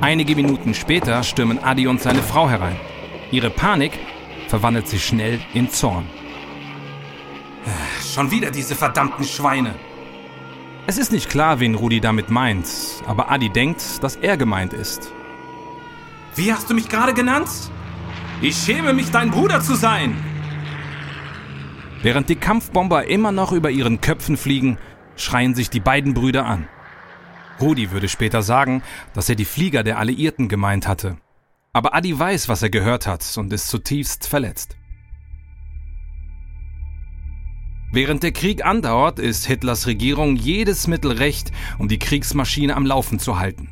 Einige 0.00 0.34
Minuten 0.34 0.72
später 0.72 1.22
stürmen 1.22 1.62
Adi 1.62 1.86
und 1.88 2.00
seine 2.00 2.22
Frau 2.22 2.48
herein. 2.48 2.76
Ihre 3.30 3.50
Panik 3.50 3.98
verwandelt 4.48 4.88
sich 4.88 5.04
schnell 5.04 5.40
in 5.52 5.68
Zorn. 5.68 6.06
Schon 8.14 8.30
wieder 8.30 8.50
diese 8.50 8.74
verdammten 8.74 9.26
Schweine. 9.26 9.74
Es 10.86 10.96
ist 10.96 11.12
nicht 11.12 11.28
klar, 11.28 11.60
wen 11.60 11.74
Rudi 11.74 12.00
damit 12.00 12.30
meint, 12.30 12.66
aber 13.06 13.30
Adi 13.30 13.50
denkt, 13.50 14.02
dass 14.02 14.16
er 14.16 14.38
gemeint 14.38 14.72
ist. 14.72 15.12
Wie 16.36 16.52
hast 16.52 16.70
du 16.70 16.74
mich 16.74 16.88
gerade 16.88 17.12
genannt? 17.12 17.48
Ich 18.40 18.56
schäme 18.56 18.92
mich, 18.92 19.10
dein 19.10 19.30
Bruder 19.30 19.60
zu 19.60 19.74
sein. 19.74 20.16
Während 22.02 22.28
die 22.28 22.36
Kampfbomber 22.36 23.06
immer 23.06 23.32
noch 23.32 23.52
über 23.52 23.70
ihren 23.70 24.00
Köpfen 24.00 24.36
fliegen, 24.36 24.78
schreien 25.16 25.54
sich 25.54 25.68
die 25.68 25.80
beiden 25.80 26.14
Brüder 26.14 26.46
an. 26.46 26.66
Rudi 27.60 27.90
würde 27.90 28.08
später 28.08 28.42
sagen, 28.42 28.82
dass 29.12 29.28
er 29.28 29.34
die 29.34 29.44
Flieger 29.44 29.82
der 29.82 29.98
Alliierten 29.98 30.48
gemeint 30.48 30.88
hatte. 30.88 31.18
Aber 31.72 31.94
Adi 31.94 32.18
weiß, 32.18 32.48
was 32.48 32.62
er 32.62 32.70
gehört 32.70 33.06
hat 33.06 33.36
und 33.36 33.52
ist 33.52 33.68
zutiefst 33.68 34.26
verletzt. 34.26 34.76
Während 37.92 38.22
der 38.22 38.32
Krieg 38.32 38.64
andauert, 38.64 39.18
ist 39.18 39.46
Hitlers 39.46 39.86
Regierung 39.86 40.36
jedes 40.36 40.86
Mittel 40.86 41.12
recht, 41.12 41.50
um 41.78 41.88
die 41.88 41.98
Kriegsmaschine 41.98 42.76
am 42.76 42.86
Laufen 42.86 43.18
zu 43.18 43.38
halten. 43.38 43.68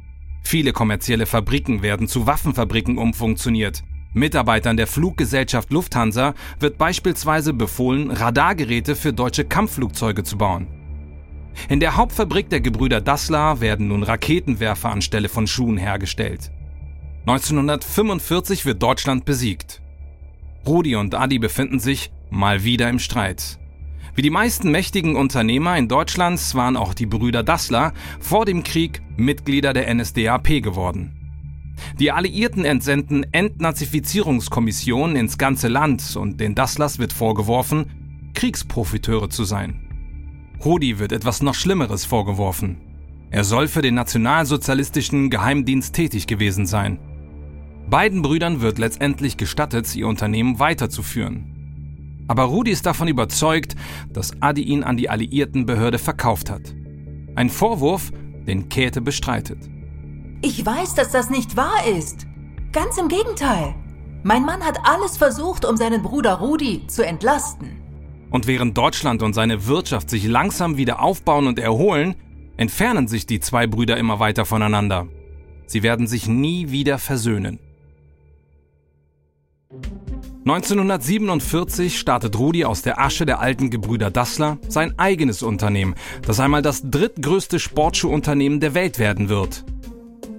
Viele 0.49 0.73
kommerzielle 0.73 1.27
Fabriken 1.27 1.83
werden 1.83 2.09
zu 2.09 2.27
Waffenfabriken 2.27 2.97
umfunktioniert. 2.97 3.85
Mitarbeitern 4.15 4.79
der 4.79 4.87
Fluggesellschaft 4.87 5.71
Lufthansa 5.71 6.33
wird 6.59 6.79
beispielsweise 6.79 7.53
befohlen, 7.53 8.11
Radargeräte 8.11 8.97
für 8.97 9.13
deutsche 9.13 9.45
Kampfflugzeuge 9.45 10.25
zu 10.25 10.39
bauen. 10.39 10.67
In 11.69 11.81
der 11.81 11.97
Hauptfabrik 11.97 12.49
der 12.49 12.63
Gebrüder 12.63 13.03
Dassler 13.03 13.61
werden 13.61 13.89
nun 13.89 14.03
Raketenwerfer 14.03 14.89
anstelle 14.89 15.29
von 15.29 15.47
Schuhen 15.47 15.77
hergestellt. 15.77 16.51
1945 17.27 18.65
wird 18.65 18.83
Deutschland 18.83 19.27
besiegt. 19.27 19.83
Rudi 20.67 20.97
und 20.97 21.15
Adi 21.15 21.39
befinden 21.39 21.79
sich 21.79 22.11
mal 22.31 22.65
wieder 22.65 22.89
im 22.89 23.01
Streit. 23.01 23.59
Wie 24.19 24.23
die 24.23 24.31
meisten 24.31 24.73
mächtigen 24.73 25.15
Unternehmer 25.15 25.79
in 25.79 25.87
Deutschland 25.87 26.41
waren 26.57 26.77
auch 26.77 26.93
die 26.93 27.07
Brüder 27.07 27.45
Dassler 27.45 27.93
vor 28.19 28.47
dem 28.47 28.65
Krieg 28.65 29.01
Mitglieder 29.17 29.73
der 29.73 29.95
NSDAP 29.95 30.61
geworden. 30.61 31.13
Die 32.01 32.11
Alliierten 32.11 32.65
entsenden 32.65 33.25
Entnazifizierungskommissionen 33.33 35.15
ins 35.15 35.39
ganze 35.39 35.69
Land 35.69 36.17
und 36.17 36.41
den 36.41 36.57
Dasslers 36.57 36.99
wird 36.99 37.13
vorgeworfen, 37.13 38.33
Kriegsprofiteure 38.35 39.31
zu 39.31 39.45
sein. 39.45 39.87
Rudi 40.65 40.99
wird 40.99 41.13
etwas 41.13 41.41
noch 41.41 41.55
Schlimmeres 41.55 42.05
vorgeworfen. 42.05 42.79
Er 43.31 43.45
soll 43.45 43.69
für 43.69 43.83
den 43.83 43.95
nationalsozialistischen 43.95 45.31
Geheimdienst 45.31 45.95
tätig 45.95 46.27
gewesen 46.27 46.67
sein. 46.67 46.99
Beiden 47.89 48.23
Brüdern 48.23 48.63
wird 48.63 48.79
letztendlich 48.79 49.37
gestattet, 49.37 49.95
ihr 49.95 50.09
Unternehmen 50.09 50.59
weiterzuführen. 50.59 51.58
Aber 52.29 52.45
Rudi 52.45 52.71
ist 52.71 52.87
davon 52.87 53.09
überzeugt, 53.09 53.75
dass 54.13 54.41
Adi 54.41 54.63
ihn 54.63 54.85
an 54.85 54.97
die 54.97 55.11
alliierten 55.11 55.67
Behörde 55.67 55.99
verkauft 55.99 56.51
hat. 56.51 56.75
Ein 57.35 57.51
Vorwurf, 57.51 58.13
den 58.47 58.69
Käthe 58.69 59.01
bestreitet. 59.01 59.59
Ich 60.43 60.65
weiß, 60.65 60.95
dass 60.95 61.11
das 61.11 61.31
nicht 61.31 61.57
wahr 61.57 61.87
ist. 61.97 62.27
Ganz 62.73 62.99
im 62.99 63.09
Gegenteil. 63.09 63.75
Mein 64.23 64.45
Mann 64.45 64.63
hat 64.63 64.79
alles 64.85 65.17
versucht, 65.17 65.65
um 65.65 65.77
seinen 65.77 66.03
Bruder 66.03 66.35
Rudi 66.35 66.87
zu 66.87 67.05
entlasten. 67.05 67.81
Und 68.31 68.47
während 68.47 68.77
Deutschland 68.77 69.23
und 69.23 69.33
seine 69.33 69.67
Wirtschaft 69.67 70.11
sich 70.11 70.27
langsam 70.27 70.77
wieder 70.77 71.01
aufbauen 71.01 71.47
und 71.47 71.59
erholen, 71.59 72.15
entfernen 72.57 73.09
sich 73.09 73.25
die 73.25 73.41
zwei 73.41 73.67
Brüder 73.67 73.97
immer 73.97 74.21
weiter 74.21 74.45
voneinander. 74.45 75.09
Sie 75.67 75.83
werden 75.83 76.07
sich 76.07 76.29
nie 76.29 76.71
wieder 76.71 76.99
versöhnen. 76.99 77.59
1947 80.51 81.99
startet 81.99 82.39
Rudi 82.39 82.65
aus 82.65 82.81
der 82.81 82.99
Asche 82.99 83.27
der 83.27 83.41
alten 83.41 83.69
Gebrüder 83.69 84.11
Dassler 84.11 84.57
sein 84.67 84.99
eigenes 84.99 85.43
Unternehmen, 85.43 85.95
das 86.27 86.41
einmal 86.41 86.63
das 86.63 86.81
drittgrößte 86.91 87.59
Sportschuhunternehmen 87.59 88.59
der 88.59 88.73
Welt 88.73 88.99
werden 88.99 89.29
wird. 89.29 89.67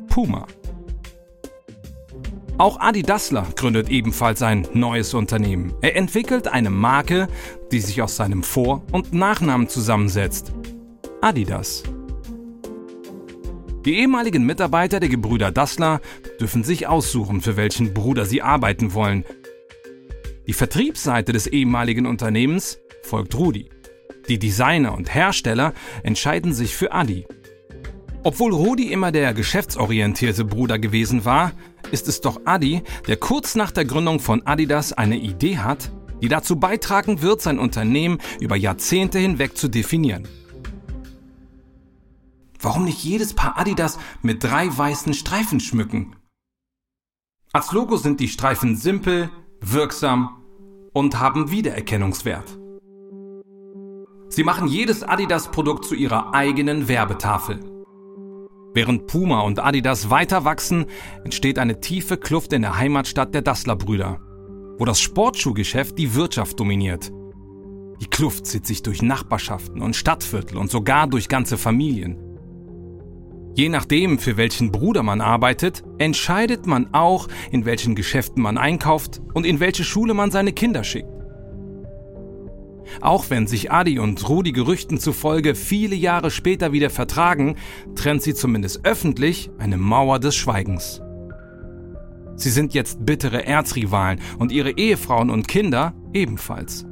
Puma. 0.08 0.48
Auch 2.58 2.80
Adi 2.80 3.04
Dassler 3.04 3.46
gründet 3.56 3.89
ebenfalls 3.89 4.42
ein 4.42 4.68
neues 4.74 5.13
Unternehmen. 5.13 5.75
Er 5.82 5.96
entwickelt 5.96 6.48
eine 6.48 6.72
Marke, 6.72 7.28
die 7.72 7.80
sich 7.80 8.01
aus 8.01 8.16
seinem 8.16 8.42
Vor- 8.42 8.82
und 8.92 9.13
Nachnamen 9.13 9.70
zusammensetzt. 9.70 10.51
Adidas. 11.22 11.84
Die 13.86 13.96
ehemaligen 14.00 14.46
Mitarbeiter 14.46 15.00
der 15.00 15.08
Gebrüder 15.08 15.51
Dassler 15.51 16.01
dürfen 16.39 16.63
sich 16.63 16.88
aussuchen, 16.88 17.42
für 17.42 17.56
welchen 17.56 17.94
Bruder 17.94 18.25
sie 18.25 18.42
arbeiten 18.42 18.94
wollen. 18.94 19.24
Die 20.50 20.53
Vertriebsseite 20.53 21.32
des 21.32 21.46
ehemaligen 21.46 22.08
Unternehmens 22.08 22.79
folgt 23.03 23.36
Rudi. 23.36 23.70
Die 24.29 24.39
Designer 24.39 24.96
und 24.98 25.13
Hersteller 25.13 25.75
entscheiden 26.01 26.53
sich 26.53 26.75
für 26.75 26.91
Adi. 26.91 27.27
Obwohl 28.24 28.51
Rudi 28.51 28.91
immer 28.91 29.12
der 29.12 29.36
geschäftsorientierte 29.36 30.46
Bruder 30.46 30.79
gewesen 30.79 31.24
war, 31.24 31.51
ist 31.91 32.08
es 32.08 32.22
doch 32.22 32.41
Adi, 32.46 32.82
der 33.08 33.18
kurz 33.18 33.53
nach 33.53 33.70
der 33.70 33.86
Gründung 33.86 34.20
von 34.20 34.41
Adidas 34.48 34.91
eine 34.91 35.20
Idee 35.20 35.60
hat, 35.60 35.91
die 36.20 36.29
dazu 36.29 36.56
beitragen 36.56 37.22
wird, 37.22 37.44
sein 37.44 37.60
Unternehmen 37.60 38.18
über 38.39 38.56
Jahrzehnte 38.56 39.20
hinweg 39.20 39.56
zu 39.56 39.68
definieren. 39.68 40.27
Warum 42.60 42.86
nicht 42.86 43.03
jedes 43.03 43.36
Paar 43.36 43.60
Adidas 43.60 44.00
mit 44.24 44.44
drei 44.44 44.75
weißen 44.75 45.13
Streifen 45.13 45.60
schmücken? 45.60 46.15
Als 47.53 47.72
Logo 47.72 47.98
sind 47.98 48.20
die 48.20 48.29
Streifen 48.29 48.75
simpel, 48.75 49.29
wirksam 49.62 50.38
und 50.93 51.19
haben 51.19 51.51
Wiedererkennungswert. 51.51 52.60
Sie 54.29 54.43
machen 54.43 54.67
jedes 54.67 55.03
Adidas-Produkt 55.03 55.86
zu 55.86 55.96
ihrer 55.96 56.34
eigenen 56.34 56.88
Werbetafel. 56.88 57.60
Während 58.74 59.08
Puma 59.08 59.41
und 59.41 59.60
Adidas 59.60 60.12
weiter 60.12 60.46
wachsen, 60.46 60.86
entsteht 61.24 61.58
eine 61.58 61.79
tiefe 61.79 62.17
Kluft 62.17 62.53
in 62.53 62.62
der 62.62 62.77
Heimatstadt 62.77 63.34
der 63.34 63.41
Dassler-Brüder, 63.41 64.19
wo 64.77 64.86
das 64.86 65.01
Sportschuhgeschäft 65.01 65.98
die 65.98 66.13
Wirtschaft 66.13 66.60
dominiert. 66.60 67.12
Die 68.00 68.08
Kluft 68.08 68.46
zieht 68.46 68.65
sich 68.65 68.84
durch 68.84 69.01
Nachbarschaften 69.01 69.81
und 69.81 69.96
Stadtviertel 69.96 70.58
und 70.58 70.69
sogar 70.69 71.08
durch 71.08 71.27
ganze 71.27 71.58
Familien. 71.58 72.28
Je 73.56 73.70
nachdem, 73.70 74.20
für 74.20 74.38
welchen 74.38 74.72
Bruder 74.72 75.03
man 75.03 75.22
arbeitet, 75.22 75.84
entscheidet 75.98 76.65
man 76.65 76.94
auch, 76.94 77.27
in 77.51 77.65
welchen 77.65 77.96
Geschäften 77.96 78.41
man 78.41 78.58
einkauft 78.58 79.22
und 79.34 79.46
in 79.46 79.60
welche 79.60 79.84
Schule 79.84 80.13
man 80.13 80.32
seine 80.32 80.53
Kinder 80.53 80.84
schickt. 80.84 81.10
Auch 83.01 83.29
wenn 83.29 83.48
sich 83.48 83.72
Adi 83.72 84.00
und 84.00 84.27
Rudi 84.27 84.51
Gerüchten 84.51 85.00
zufolge 85.00 85.56
viele 85.56 85.96
Jahre 85.96 86.32
später 86.32 86.72
wieder 86.72 86.89
vertragen, 86.89 87.56
trennt 87.96 88.24
sie 88.24 88.34
zumindest 88.34 88.86
öffentlich 88.86 89.51
eine 89.58 89.77
Mauer 89.77 90.20
des 90.20 90.36
Schweigens. 90.36 91.01
Sie 92.36 92.50
sind 92.50 92.74
jetzt 92.74 93.06
bittere 93.06 93.46
Erzrivalen 93.46 94.20
und 94.38 94.51
ihre 94.51 94.72
Ehefrauen 94.72 95.29
und 95.29 95.48
Kinder 95.48 95.94
ebenfalls. 96.13 96.86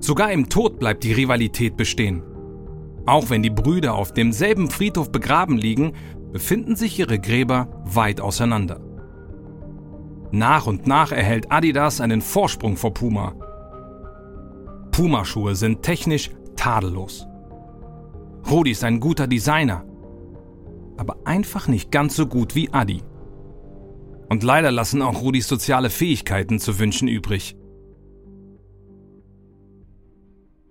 Sogar 0.00 0.32
im 0.32 0.48
Tod 0.48 0.78
bleibt 0.78 1.04
die 1.04 1.12
Rivalität 1.12 1.76
bestehen. 1.76 2.22
Auch 3.06 3.30
wenn 3.30 3.42
die 3.42 3.50
Brüder 3.50 3.94
auf 3.94 4.12
demselben 4.12 4.70
Friedhof 4.70 5.10
begraben 5.10 5.56
liegen, 5.56 5.92
befinden 6.32 6.76
sich 6.76 6.98
ihre 6.98 7.18
Gräber 7.18 7.68
weit 7.84 8.20
auseinander. 8.20 8.80
Nach 10.32 10.66
und 10.66 10.86
nach 10.86 11.10
erhält 11.10 11.50
Adidas 11.50 12.00
einen 12.00 12.20
Vorsprung 12.20 12.76
vor 12.76 12.94
Puma. 12.94 13.34
Puma-Schuhe 14.92 15.56
sind 15.56 15.82
technisch 15.82 16.30
tadellos. 16.56 17.26
Rudi 18.48 18.70
ist 18.70 18.84
ein 18.84 19.00
guter 19.00 19.26
Designer, 19.26 19.84
aber 20.96 21.16
einfach 21.24 21.68
nicht 21.68 21.90
ganz 21.90 22.14
so 22.14 22.26
gut 22.26 22.54
wie 22.54 22.72
Adi. 22.72 23.02
Und 24.28 24.44
leider 24.44 24.70
lassen 24.70 25.02
auch 25.02 25.20
Rudis 25.20 25.48
soziale 25.48 25.90
Fähigkeiten 25.90 26.60
zu 26.60 26.78
wünschen 26.78 27.08
übrig. 27.08 27.56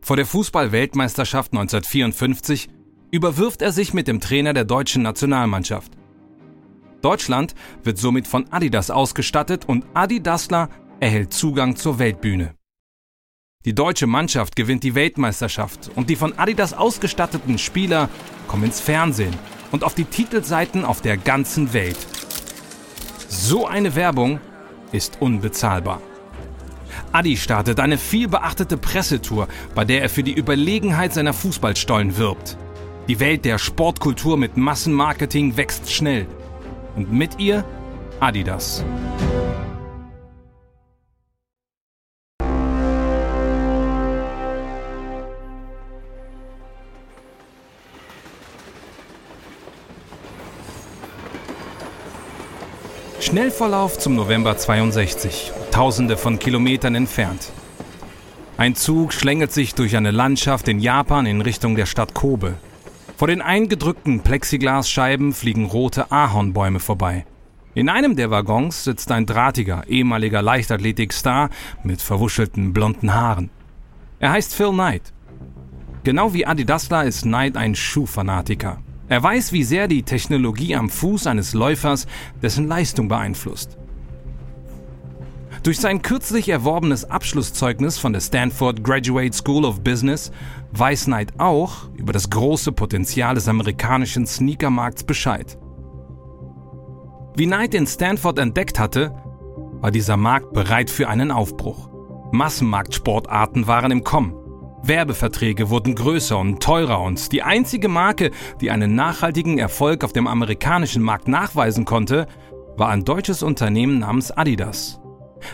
Vor 0.02 0.16
der 0.16 0.26
Fußball-Weltmeisterschaft 0.26 1.52
1954 1.52 2.70
überwirft 3.12 3.62
er 3.62 3.72
sich 3.72 3.94
mit 3.94 4.08
dem 4.08 4.20
Trainer 4.20 4.54
der 4.54 4.66
deutschen 4.66 5.04
Nationalmannschaft. 5.04 5.92
Deutschland 7.02 7.56
wird 7.84 7.98
somit 7.98 8.28
von 8.28 8.52
Adidas 8.52 8.92
ausgestattet 8.92 9.68
und 9.68 9.86
Adi 9.94 10.22
Dassler 10.22 10.70
erhält 11.00 11.34
Zugang 11.34 11.76
zur 11.76 12.00
Weltbühne. 12.00 12.56
Die 13.66 13.76
deutsche 13.76 14.08
Mannschaft 14.08 14.56
gewinnt 14.56 14.84
die 14.84 14.96
Weltmeisterschaft 14.96 15.92
und 15.96 16.10
die 16.10 16.16
von 16.16 16.38
Adidas 16.38 16.74
ausgestatteten 16.74 17.58
Spieler 17.58 18.10
kommen 18.48 18.66
ins 18.66 18.80
Fernsehen 18.80 19.36
und 19.72 19.84
auf 19.84 19.96
die 19.96 20.06
Titelseiten 20.06 20.86
auf 20.86 21.02
der 21.02 21.18
ganzen 21.18 21.74
Welt. 21.74 21.98
So 23.28 23.68
eine 23.68 23.96
Werbung 23.96 24.40
ist 24.92 25.22
unbezahlbar. 25.22 26.02
Adi 27.12 27.38
startet 27.38 27.80
eine 27.80 27.98
vielbeachtete 27.98 28.78
Pressetour, 28.78 29.48
bei 29.76 29.86
der 29.86 30.02
er 30.02 30.10
für 30.10 30.24
die 30.24 30.34
Überlegenheit 30.34 31.14
seiner 31.14 31.34
Fußballstollen 31.34 32.18
wirbt. 32.18 32.58
Die 33.08 33.20
Welt 33.20 33.46
der 33.46 33.58
Sportkultur 33.58 34.38
mit 34.38 34.58
Massenmarketing 34.58 35.58
wächst 35.58 35.92
schnell. 35.92 36.28
Und 36.96 37.12
mit 37.12 37.40
ihr 37.40 37.66
Adidas. 38.20 38.84
Schnellverlauf 53.30 54.00
zum 54.00 54.16
November 54.16 54.58
62, 54.58 55.52
tausende 55.70 56.18
von 56.18 56.40
Kilometern 56.40 56.96
entfernt. 56.96 57.52
Ein 58.58 58.74
Zug 58.74 59.14
schlängelt 59.14 59.52
sich 59.52 59.76
durch 59.76 59.96
eine 59.96 60.10
Landschaft 60.10 60.68
in 60.68 60.80
Japan 60.80 61.28
in 61.28 61.42
Richtung 61.42 61.76
der 61.76 61.86
Stadt 61.86 62.16
Kobe. 62.16 62.56
Vor 63.18 63.28
den 63.28 63.44
eingedrückten 63.44 64.22
Plexiglasscheiben 64.22 65.34
fliegen 65.34 65.66
rote 65.66 66.12
Ahornbäume 66.12 66.80
vorbei. 66.80 67.28
In 67.76 67.88
einem 67.88 68.16
der 68.16 68.32
Waggons 68.32 68.84
sitzt 68.84 69.12
ein 69.12 69.28
drahtiger, 69.28 69.84
ehemaliger 69.88 70.42
Leichtathletikstar 70.42 71.52
mit 71.84 72.02
verwuschelten 72.02 72.74
blonden 72.74 73.14
Haaren. 73.14 73.52
Er 74.20 74.32
heißt 74.32 74.56
Phil 74.56 74.72
Knight. 74.72 75.14
Genau 76.04 76.34
wie 76.34 76.48
Adi 76.48 76.66
Dassler 76.66 77.04
ist 77.04 77.22
Knight 77.22 77.58
ein 77.58 77.76
Schuhfanatiker. 77.76 78.80
Er 79.10 79.24
weiß, 79.24 79.52
wie 79.52 79.64
sehr 79.64 79.88
die 79.88 80.04
Technologie 80.04 80.76
am 80.76 80.90
Fuß 80.90 81.26
eines 81.28 81.54
Läufers 81.54 82.06
dessen 82.42 82.68
Leistung 82.68 83.08
beeinflusst. 83.08 83.78
Durch 85.64 85.80
sein 85.80 86.02
kürzlich 86.02 86.48
erworbenes 86.48 87.06
Abschlusszeugnis 87.06 87.98
von 87.98 88.14
der 88.14 88.22
Stanford 88.22 88.84
Graduate 88.84 89.34
School 89.36 89.66
of 89.66 89.84
Business 89.84 90.32
weiß 90.72 91.06
Knight 91.06 91.34
auch 91.40 91.90
über 91.98 92.14
das 92.14 92.30
große 92.30 92.72
Potenzial 92.72 93.36
des 93.36 93.48
amerikanischen 93.48 94.26
Sneakermarkts 94.26 95.04
Bescheid. 95.04 95.58
Wie 97.36 97.46
Knight 97.46 97.74
in 97.74 97.88
Stanford 97.88 98.40
entdeckt 98.40 98.80
hatte, 98.80 99.14
war 99.82 99.92
dieser 99.92 100.18
Markt 100.18 100.54
bereit 100.54 100.90
für 100.90 101.10
einen 101.10 101.32
Aufbruch. 101.32 101.90
Massenmarktsportarten 102.32 103.66
waren 103.66 103.92
im 103.92 104.04
Kommen. 104.04 104.39
Werbeverträge 104.84 105.70
wurden 105.70 105.96
größer 105.96 106.38
und 106.38 106.62
teurer 106.62 107.02
und 107.02 107.32
die 107.32 107.44
einzige 107.44 107.90
Marke, 107.90 108.32
die 108.62 108.72
einen 108.72 108.96
nachhaltigen 108.96 109.58
Erfolg 109.58 110.04
auf 110.04 110.14
dem 110.14 110.28
amerikanischen 110.28 111.04
Markt 111.04 111.28
nachweisen 111.28 111.86
konnte, 111.86 112.28
war 112.78 112.90
ein 112.90 113.06
deutsches 113.06 113.44
Unternehmen 113.44 114.00
namens 114.00 114.32
Adidas. 114.32 115.00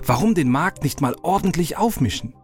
Warum 0.06 0.36
den 0.36 0.50
Markt 0.50 0.84
nicht 0.84 1.02
mal 1.02 1.16
ordentlich 1.22 1.78
aufmischen? 1.78 2.36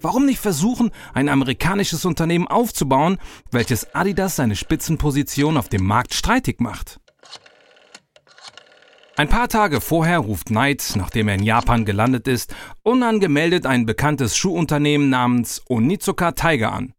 Warum 0.00 0.26
nicht 0.26 0.38
versuchen, 0.38 0.90
ein 1.12 1.28
amerikanisches 1.28 2.04
Unternehmen 2.04 2.46
aufzubauen, 2.46 3.18
welches 3.50 3.94
Adidas 3.94 4.36
seine 4.36 4.54
Spitzenposition 4.54 5.56
auf 5.56 5.68
dem 5.68 5.84
Markt 5.84 6.14
streitig 6.14 6.60
macht? 6.60 7.00
Ein 9.18 9.28
paar 9.28 9.48
Tage 9.48 9.80
vorher 9.80 10.20
ruft 10.20 10.46
Knight, 10.46 10.92
nachdem 10.94 11.26
er 11.26 11.34
in 11.34 11.42
Japan 11.42 11.84
gelandet 11.84 12.28
ist, 12.28 12.54
unangemeldet 12.84 13.66
ein 13.66 13.84
bekanntes 13.84 14.36
Schuhunternehmen 14.36 15.10
namens 15.10 15.60
Onitsuka 15.68 16.30
Tiger 16.30 16.72
an. 16.72 16.94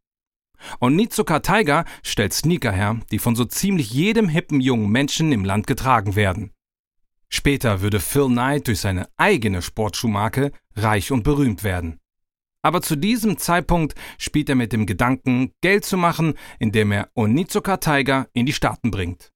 Onitsuka 0.82 1.40
Tiger 1.40 1.86
stellt 2.04 2.34
Sneaker 2.34 2.74
her, 2.74 3.00
die 3.10 3.20
von 3.20 3.38
so 3.38 3.46
ziemlich 3.46 3.92
jedem 3.92 4.28
hippen 4.28 4.60
jungen 4.60 4.90
Menschen 4.90 5.32
im 5.32 5.46
Land 5.46 5.66
getragen 5.66 6.18
werden. 6.18 6.52
Später 7.30 7.80
würde 7.80 8.02
Phil 8.02 8.28
Knight 8.28 8.68
durch 8.68 8.82
seine 8.82 9.08
eigene 9.16 9.62
Sportschuhmarke 9.62 10.52
reich 10.76 11.14
und 11.14 11.24
berühmt 11.24 11.64
werden. 11.64 12.02
Aber 12.62 12.82
zu 12.82 12.98
diesem 12.98 13.38
Zeitpunkt 13.38 13.96
spielt 14.18 14.50
er 14.50 14.56
mit 14.56 14.74
dem 14.74 14.86
Gedanken, 14.86 15.54
Geld 15.62 15.86
zu 15.86 15.96
machen, 15.96 16.34
indem 16.60 16.92
er 16.92 17.12
Onitsuka 17.16 17.78
Tiger 17.78 18.28
in 18.34 18.46
die 18.46 18.52
Staaten 18.52 18.92
bringt. 18.92 19.32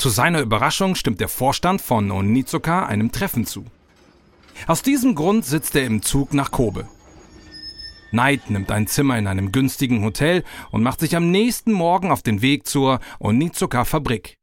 Zu 0.00 0.10
seiner 0.10 0.40
Überraschung 0.40 0.94
stimmt 0.94 1.18
der 1.18 1.26
Vorstand 1.26 1.82
von 1.82 2.12
Onizuka 2.12 2.86
einem 2.86 3.10
Treffen 3.10 3.46
zu. 3.46 3.64
Aus 4.68 4.82
diesem 4.82 5.16
Grund 5.16 5.44
sitzt 5.44 5.74
er 5.74 5.86
im 5.86 6.02
Zug 6.02 6.34
nach 6.34 6.52
Kobe. 6.52 6.86
Knight 8.10 8.48
nimmt 8.48 8.70
ein 8.70 8.86
Zimmer 8.86 9.18
in 9.18 9.26
einem 9.26 9.50
günstigen 9.50 10.04
Hotel 10.04 10.44
und 10.70 10.84
macht 10.84 11.00
sich 11.00 11.16
am 11.16 11.32
nächsten 11.32 11.72
Morgen 11.72 12.12
auf 12.12 12.22
den 12.22 12.42
Weg 12.42 12.68
zur 12.68 13.00
Onizuka 13.18 13.84
Fabrik. 13.84 14.36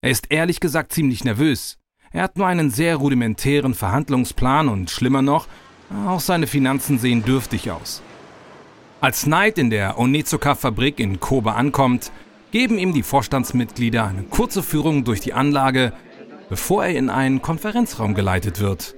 Er 0.00 0.10
ist 0.10 0.30
ehrlich 0.30 0.60
gesagt 0.60 0.92
ziemlich 0.92 1.24
nervös. 1.24 1.76
Er 2.10 2.22
hat 2.22 2.38
nur 2.38 2.46
einen 2.46 2.70
sehr 2.70 2.96
rudimentären 2.96 3.74
Verhandlungsplan 3.74 4.70
und 4.70 4.90
schlimmer 4.90 5.20
noch, 5.20 5.46
auch 6.06 6.20
seine 6.20 6.46
Finanzen 6.46 6.98
sehen 6.98 7.22
dürftig 7.22 7.70
aus. 7.70 8.00
Als 9.02 9.24
Knight 9.24 9.58
in 9.58 9.68
der 9.68 9.98
Onizuka 9.98 10.54
Fabrik 10.54 11.00
in 11.00 11.20
Kobe 11.20 11.52
ankommt, 11.52 12.10
geben 12.56 12.78
ihm 12.78 12.94
die 12.94 13.02
Vorstandsmitglieder 13.02 14.06
eine 14.06 14.22
kurze 14.22 14.62
Führung 14.62 15.04
durch 15.04 15.20
die 15.20 15.34
Anlage, 15.34 15.92
bevor 16.48 16.86
er 16.86 16.96
in 16.96 17.10
einen 17.10 17.42
Konferenzraum 17.42 18.14
geleitet 18.14 18.60
wird. 18.60 18.94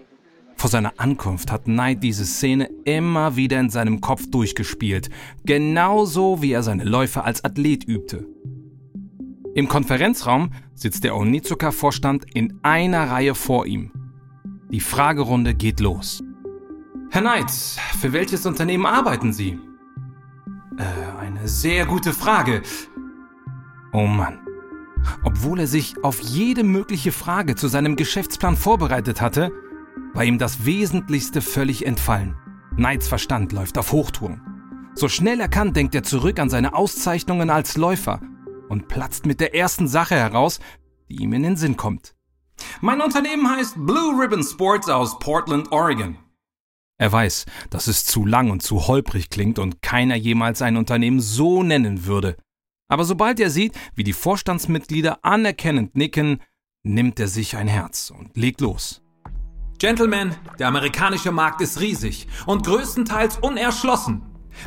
Vor 0.55 0.71
seiner 0.71 0.93
Ankunft 0.99 1.51
hat 1.51 1.65
Knight 1.65 2.05
diese 2.05 2.25
Szene 2.25 2.71
immer 2.85 3.35
wieder 3.35 3.59
in 3.59 3.69
seinem 3.69 4.01
Kopf 4.01 4.31
durchgespielt, 4.31 5.11
genauso 5.45 6.41
wie 6.41 6.53
er 6.53 6.63
seine 6.63 6.85
Läufe 6.85 7.25
als 7.25 7.43
Athlet 7.43 7.83
übte. 7.83 8.29
Im 9.57 9.67
Konferenzraum 9.67 10.51
sitzt 10.77 11.03
der 11.03 11.17
Onizuka-Vorstand 11.17 12.27
in 12.33 12.61
einer 12.63 13.11
Reihe 13.11 13.35
vor 13.35 13.67
ihm. 13.67 13.91
Die 14.71 14.79
Fragerunde 14.79 15.57
geht 15.57 15.81
los. 15.81 16.23
Herr 17.11 17.23
Knight, 17.23 17.51
für 17.51 18.13
welches 18.13 18.47
Unternehmen 18.47 18.87
arbeiten 18.87 19.33
Sie? 19.33 19.59
Äh, 20.79 21.21
eine 21.21 21.49
sehr 21.49 21.87
gute 21.87 22.13
Frage. 22.13 22.63
Oh 23.93 24.07
Mann. 24.07 24.41
Obwohl 25.25 25.61
er 25.61 25.67
sich 25.67 26.03
auf 26.05 26.21
jede 26.21 26.65
mögliche 26.65 27.13
Frage 27.13 27.55
zu 27.55 27.69
seinem 27.69 27.97
Geschäftsplan 27.97 28.57
vorbereitet 28.57 29.21
hatte, 29.21 29.53
war 30.13 30.25
ihm 30.25 30.39
das 30.39 30.65
Wesentlichste 30.65 31.41
völlig 31.41 31.87
entfallen. 31.87 32.37
Knights 32.77 33.09
Verstand 33.09 33.53
läuft 33.53 33.79
auf 33.79 33.93
Hochtouren. 33.93 34.43
So 34.95 35.09
schnell 35.09 35.41
er 35.41 35.49
kann, 35.49 35.73
denkt 35.73 35.95
er 35.95 36.03
zurück 36.03 36.39
an 36.39 36.51
seine 36.51 36.75
Auszeichnungen 36.75 37.51
als 37.51 37.77
Läufer 37.77 38.21
und 38.69 38.89
platzt 38.89 39.27
mit 39.27 39.41
der 39.41 39.55
ersten 39.55 39.89
Sache 39.89 40.17
heraus, 40.17 40.61
die 41.09 41.23
ihm 41.23 41.33
in 41.33 41.43
den 41.43 41.57
Sinn 41.57 41.77
kommt. 41.77 42.15
Mein 42.81 43.01
Unternehmen 43.01 43.49
heißt 43.49 43.75
Blue 43.77 44.21
Ribbon 44.21 44.43
Sports 44.43 44.89
aus 44.89 45.19
Portland, 45.19 45.71
Oregon. 45.73 46.19
Er 46.99 47.13
weiß, 47.13 47.47
dass 47.71 47.87
es 47.87 48.05
zu 48.05 48.27
lang 48.27 48.51
und 48.51 48.63
zu 48.63 48.89
holprig 48.89 49.31
klingt 49.31 49.61
und 49.61 49.83
keiner 49.83 50.17
jemals 50.17 50.63
ein 50.63 50.77
Unternehmen 50.77 51.21
so 51.21 51.63
nennen 51.63 52.07
würde. 52.07 52.37
Aber 52.89 53.05
sobald 53.05 53.39
er 53.39 53.51
sieht, 53.51 53.79
wie 53.95 54.05
die 54.05 54.13
Vorstandsmitglieder 54.13 55.19
anerkennend 55.23 55.97
nicken, 55.97 56.41
nimmt 56.83 57.21
er 57.21 57.29
sich 57.29 57.57
ein 57.57 57.69
Herz 57.69 58.11
und 58.11 58.37
legt 58.37 58.61
los. 58.61 59.03
Gentlemen, 59.79 60.35
der 60.59 60.69
amerikanische 60.69 61.31
Markt 61.31 61.61
ist 61.61 61.81
riesig 61.81 62.27
und 62.47 62.67
größtenteils 62.67 63.39
unerschlossen. 63.39 64.23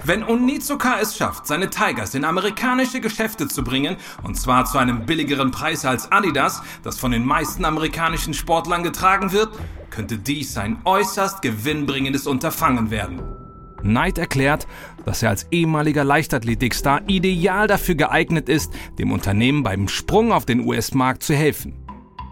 Wenn 0.05 0.23
Onizuka 0.23 0.99
es 1.01 1.17
schafft, 1.17 1.47
seine 1.47 1.69
Tigers 1.69 2.15
in 2.15 2.23
amerikanische 2.23 3.01
Geschäfte 3.01 3.49
zu 3.49 3.61
bringen, 3.61 3.97
und 4.23 4.35
zwar 4.35 4.63
zu 4.63 4.77
einem 4.77 5.05
billigeren 5.05 5.51
Preis 5.51 5.83
als 5.83 6.09
Adidas, 6.13 6.61
das 6.83 6.97
von 6.97 7.11
den 7.11 7.25
meisten 7.25 7.65
amerikanischen 7.65 8.33
Sportlern 8.33 8.83
getragen 8.83 9.33
wird, 9.33 9.49
könnte 9.89 10.17
dies 10.17 10.55
ein 10.57 10.79
äußerst 10.85 11.41
gewinnbringendes 11.41 12.25
Unterfangen 12.25 12.89
werden. 12.89 13.40
Knight 13.81 14.17
erklärt, 14.17 14.67
dass 15.05 15.23
er 15.23 15.29
als 15.29 15.47
ehemaliger 15.51 16.03
Leichtathletikstar 16.03 17.01
ideal 17.07 17.67
dafür 17.67 17.95
geeignet 17.95 18.49
ist, 18.49 18.73
dem 18.99 19.11
Unternehmen 19.11 19.63
beim 19.63 19.87
Sprung 19.87 20.31
auf 20.31 20.45
den 20.45 20.61
US-Markt 20.61 21.23
zu 21.23 21.33
helfen. 21.33 21.73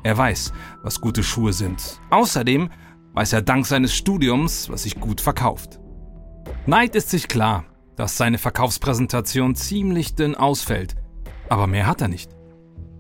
Er 0.04 0.18
weiß, 0.18 0.54
was 0.84 1.02
gute 1.02 1.24
Schuhe 1.24 1.54
sind. 1.54 2.00
Außerdem 2.10 2.70
weiß 3.14 3.34
er 3.34 3.42
dank 3.42 3.66
seines 3.66 3.96
Studiums, 3.96 4.70
was 4.70 4.84
sich 4.84 5.00
gut 5.00 5.22
verkauft. 5.22 5.80
Knight 6.66 6.96
ist 6.96 7.10
sich 7.10 7.28
klar, 7.28 7.66
dass 7.96 8.18
seine 8.18 8.38
Verkaufspräsentation 8.38 9.56
ziemlich 9.56 10.16
dünn 10.16 10.36
ausfällt, 10.36 10.96
aber 11.50 11.68
mehr 11.68 11.86
hat 11.86 12.02
er 12.02 12.08
nicht. 12.08 12.32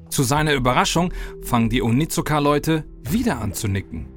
Zu 0.09 0.23
seiner 0.23 0.53
Überraschung 0.53 1.13
fangen 1.41 1.69
die 1.69 1.81
Onizuka-Leute 1.81 2.85
wieder 3.03 3.39
an 3.39 3.53
zu 3.53 3.67
nicken. 3.67 4.07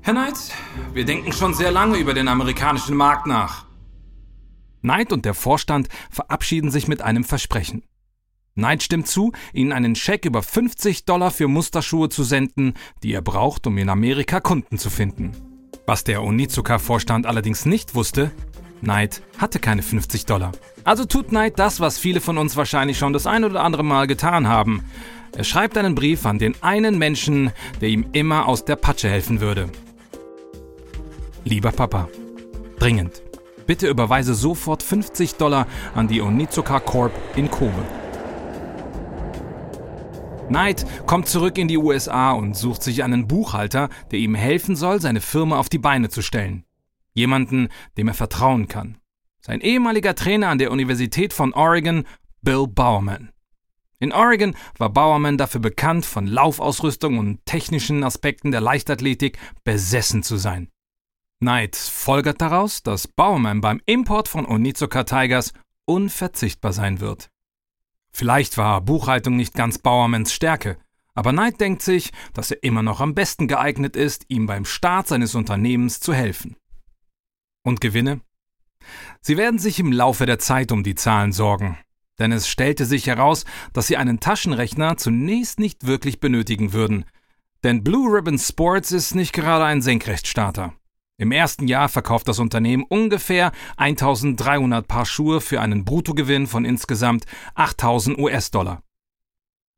Herr 0.00 0.14
Knight, 0.14 0.52
wir 0.94 1.04
denken 1.04 1.32
schon 1.32 1.52
sehr 1.54 1.70
lange 1.70 1.98
über 1.98 2.14
den 2.14 2.28
amerikanischen 2.28 2.96
Markt 2.96 3.26
nach. 3.26 3.65
Knight 4.86 5.12
und 5.12 5.24
der 5.24 5.34
Vorstand 5.34 5.88
verabschieden 6.10 6.70
sich 6.70 6.86
mit 6.86 7.02
einem 7.02 7.24
Versprechen. 7.24 7.82
Knight 8.54 8.84
stimmt 8.84 9.08
zu, 9.08 9.32
ihnen 9.52 9.72
einen 9.72 9.96
Scheck 9.96 10.24
über 10.24 10.44
50 10.44 11.04
Dollar 11.04 11.32
für 11.32 11.48
Musterschuhe 11.48 12.08
zu 12.08 12.22
senden, 12.22 12.74
die 13.02 13.12
er 13.12 13.20
braucht, 13.20 13.66
um 13.66 13.76
in 13.78 13.88
Amerika 13.88 14.38
Kunden 14.38 14.78
zu 14.78 14.88
finden. 14.88 15.32
Was 15.86 16.04
der 16.04 16.22
Onizuka-Vorstand 16.22 17.26
allerdings 17.26 17.66
nicht 17.66 17.96
wusste, 17.96 18.30
Knight 18.80 19.22
hatte 19.38 19.58
keine 19.58 19.82
50 19.82 20.24
Dollar. 20.24 20.52
Also 20.84 21.04
tut 21.04 21.30
Knight 21.30 21.58
das, 21.58 21.80
was 21.80 21.98
viele 21.98 22.20
von 22.20 22.38
uns 22.38 22.56
wahrscheinlich 22.56 22.96
schon 22.96 23.12
das 23.12 23.26
ein 23.26 23.42
oder 23.42 23.64
andere 23.64 23.82
Mal 23.82 24.06
getan 24.06 24.46
haben. 24.46 24.84
Er 25.36 25.42
schreibt 25.42 25.76
einen 25.76 25.96
Brief 25.96 26.24
an 26.26 26.38
den 26.38 26.54
einen 26.62 26.96
Menschen, 26.96 27.50
der 27.80 27.88
ihm 27.88 28.06
immer 28.12 28.46
aus 28.46 28.64
der 28.64 28.76
Patsche 28.76 29.08
helfen 29.08 29.40
würde. 29.40 29.68
Lieber 31.42 31.72
Papa, 31.72 32.08
dringend. 32.78 33.25
Bitte 33.66 33.88
überweise 33.88 34.34
sofort 34.34 34.82
50 34.82 35.34
Dollar 35.34 35.66
an 35.94 36.08
die 36.08 36.20
Onizuka 36.20 36.80
Corp 36.80 37.12
in 37.34 37.50
Kobe. 37.50 37.84
Knight 40.48 40.86
kommt 41.06 41.26
zurück 41.26 41.58
in 41.58 41.66
die 41.66 41.78
USA 41.78 42.30
und 42.30 42.56
sucht 42.56 42.82
sich 42.82 43.02
einen 43.02 43.26
Buchhalter, 43.26 43.88
der 44.12 44.20
ihm 44.20 44.36
helfen 44.36 44.76
soll, 44.76 45.00
seine 45.00 45.20
Firma 45.20 45.58
auf 45.58 45.68
die 45.68 45.78
Beine 45.78 46.08
zu 46.08 46.22
stellen. 46.22 46.64
Jemanden, 47.14 47.68
dem 47.96 48.08
er 48.08 48.14
vertrauen 48.14 48.68
kann. 48.68 48.98
Sein 49.40 49.60
ehemaliger 49.60 50.14
Trainer 50.14 50.48
an 50.48 50.58
der 50.58 50.70
Universität 50.70 51.32
von 51.32 51.52
Oregon, 51.52 52.04
Bill 52.42 52.66
Bowerman. 52.68 53.30
In 53.98 54.12
Oregon 54.12 54.54
war 54.78 54.90
Bowerman 54.90 55.38
dafür 55.38 55.60
bekannt, 55.60 56.04
von 56.04 56.26
Laufausrüstung 56.26 57.18
und 57.18 57.44
technischen 57.46 58.04
Aspekten 58.04 58.50
der 58.50 58.60
Leichtathletik 58.60 59.38
besessen 59.64 60.22
zu 60.22 60.36
sein. 60.36 60.68
Knight 61.40 61.76
folgert 61.76 62.40
daraus, 62.40 62.82
dass 62.82 63.08
Bowerman 63.08 63.60
beim 63.60 63.80
Import 63.84 64.28
von 64.28 64.46
Onizuka 64.46 65.04
Tigers 65.04 65.52
unverzichtbar 65.84 66.72
sein 66.72 67.00
wird. 67.00 67.30
Vielleicht 68.10 68.56
war 68.56 68.80
Buchhaltung 68.80 69.36
nicht 69.36 69.54
ganz 69.54 69.78
Bowermans 69.78 70.32
Stärke, 70.32 70.78
aber 71.14 71.32
Knight 71.32 71.60
denkt 71.60 71.82
sich, 71.82 72.12
dass 72.32 72.50
er 72.50 72.62
immer 72.62 72.82
noch 72.82 73.00
am 73.00 73.14
besten 73.14 73.48
geeignet 73.48 73.96
ist, 73.96 74.24
ihm 74.28 74.46
beim 74.46 74.64
Start 74.64 75.08
seines 75.08 75.34
Unternehmens 75.34 76.00
zu 76.00 76.14
helfen. 76.14 76.56
Und 77.62 77.82
Gewinne? 77.82 78.20
Sie 79.20 79.36
werden 79.36 79.58
sich 79.58 79.78
im 79.78 79.92
Laufe 79.92 80.24
der 80.24 80.38
Zeit 80.38 80.72
um 80.72 80.82
die 80.82 80.94
Zahlen 80.94 81.32
sorgen, 81.32 81.78
denn 82.18 82.32
es 82.32 82.48
stellte 82.48 82.86
sich 82.86 83.06
heraus, 83.06 83.44
dass 83.74 83.88
sie 83.88 83.98
einen 83.98 84.20
Taschenrechner 84.20 84.96
zunächst 84.96 85.58
nicht 85.58 85.86
wirklich 85.86 86.18
benötigen 86.18 86.72
würden, 86.72 87.04
denn 87.62 87.84
Blue 87.84 88.16
Ribbon 88.16 88.38
Sports 88.38 88.92
ist 88.92 89.14
nicht 89.14 89.34
gerade 89.34 89.64
ein 89.64 89.82
Senkrechtstarter. 89.82 90.72
Im 91.18 91.32
ersten 91.32 91.66
Jahr 91.66 91.88
verkauft 91.88 92.28
das 92.28 92.38
Unternehmen 92.38 92.84
ungefähr 92.84 93.52
1300 93.78 94.86
Paar 94.86 95.06
Schuhe 95.06 95.40
für 95.40 95.60
einen 95.62 95.84
Bruttogewinn 95.84 96.46
von 96.46 96.66
insgesamt 96.66 97.24
8000 97.54 98.18
US-Dollar. 98.18 98.82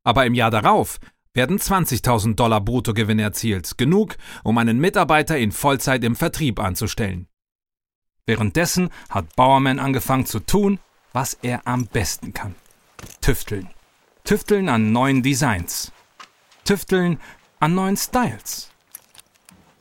Aber 0.03 0.25
im 0.25 0.33
Jahr 0.33 0.51
darauf 0.51 0.99
werden 1.33 1.57
20.000 1.57 2.35
Dollar 2.35 2.59
Bruttogewinn 2.59 3.19
erzielt, 3.19 3.77
genug, 3.77 4.17
um 4.43 4.57
einen 4.57 4.79
Mitarbeiter 4.79 5.37
in 5.37 5.53
Vollzeit 5.53 6.03
im 6.03 6.15
Vertrieb 6.17 6.59
anzustellen. 6.59 7.27
Währenddessen 8.25 8.89
hat 9.09 9.35
Bowerman 9.37 9.79
angefangen 9.79 10.25
zu 10.25 10.39
tun, 10.39 10.79
was 11.13 11.35
er 11.41 11.65
am 11.65 11.85
besten 11.85 12.33
kann. 12.33 12.55
Tüfteln. 13.21 13.69
Tüfteln 14.25 14.67
an 14.67 14.91
neuen 14.91 15.23
Designs. 15.23 15.91
Tüfteln 16.65 17.19
an 17.59 17.75
neuen 17.75 17.95
Styles. 17.95 18.68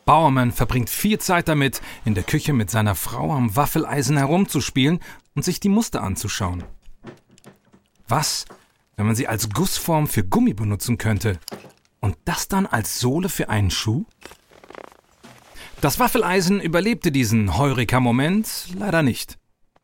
Bowerman 0.09 0.53
verbringt 0.53 0.89
viel 0.89 1.19
Zeit 1.19 1.49
damit, 1.49 1.83
in 2.07 2.15
der 2.15 2.25
Küche 2.25 2.55
mit 2.55 2.71
seiner 2.71 2.95
Frau 2.95 3.31
am 3.31 3.55
Waffeleisen 3.57 4.17
herumzuspielen 4.17 5.01
und 5.35 5.45
sich 5.45 5.61
die 5.61 5.69
Muster 5.69 6.03
anzuschauen. 6.03 6.65
Was, 8.09 8.47
wenn 8.97 9.05
man 9.05 9.15
sie 9.15 9.29
als 9.29 9.51
Gussform 9.51 10.07
für 10.07 10.25
Gummi 10.25 10.55
benutzen 10.55 10.97
könnte? 10.97 11.39
Und 12.01 12.17
das 12.25 12.49
dann 12.49 12.65
als 12.65 13.01
Sohle 13.01 13.29
für 13.29 13.51
einen 13.51 13.71
Schuh? 13.71 14.07
Das 15.83 15.99
Waffeleisen 15.99 16.59
überlebte 16.59 17.13
diesen 17.13 17.59
Heureka-Moment 17.59 18.69
leider 18.79 19.03
nicht. 19.03 19.39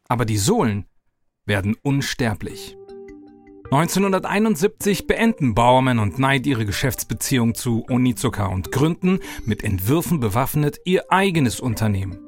Aber 0.08 0.24
die 0.24 0.38
Sohlen 0.38 0.86
werden 1.44 1.76
unsterblich. 1.82 2.78
1971 3.74 5.08
beenden 5.08 5.56
Bowerman 5.56 5.98
und 5.98 6.14
Knight 6.14 6.46
ihre 6.46 6.64
Geschäftsbeziehung 6.64 7.56
zu 7.56 7.84
Onizuka 7.90 8.46
und 8.46 8.70
gründen, 8.70 9.18
mit 9.46 9.64
Entwürfen 9.64 10.20
bewaffnet, 10.20 10.78
ihr 10.84 11.10
eigenes 11.10 11.58
Unternehmen. 11.58 12.20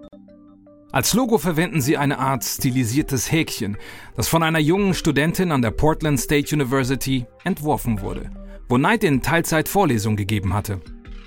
Als 0.91 1.15
Logo 1.15 1.39
verwenden 1.39 1.81
sie 1.81 1.97
eine 1.97 2.19
Art 2.19 2.43
stilisiertes 2.43 3.31
Häkchen, 3.31 3.77
das 4.17 4.27
von 4.27 4.43
einer 4.43 4.59
jungen 4.59 4.93
Studentin 4.93 5.53
an 5.53 5.63
der 5.63 5.71
Portland 5.71 6.19
State 6.19 6.53
University 6.53 7.27
entworfen 7.45 8.01
wurde, 8.01 8.29
wo 8.69 8.75
Knight 8.75 9.05
in 9.05 9.23
Teilzeit 9.23 9.69
Vorlesungen 9.69 10.17
gegeben 10.17 10.53
hatte. 10.53 10.81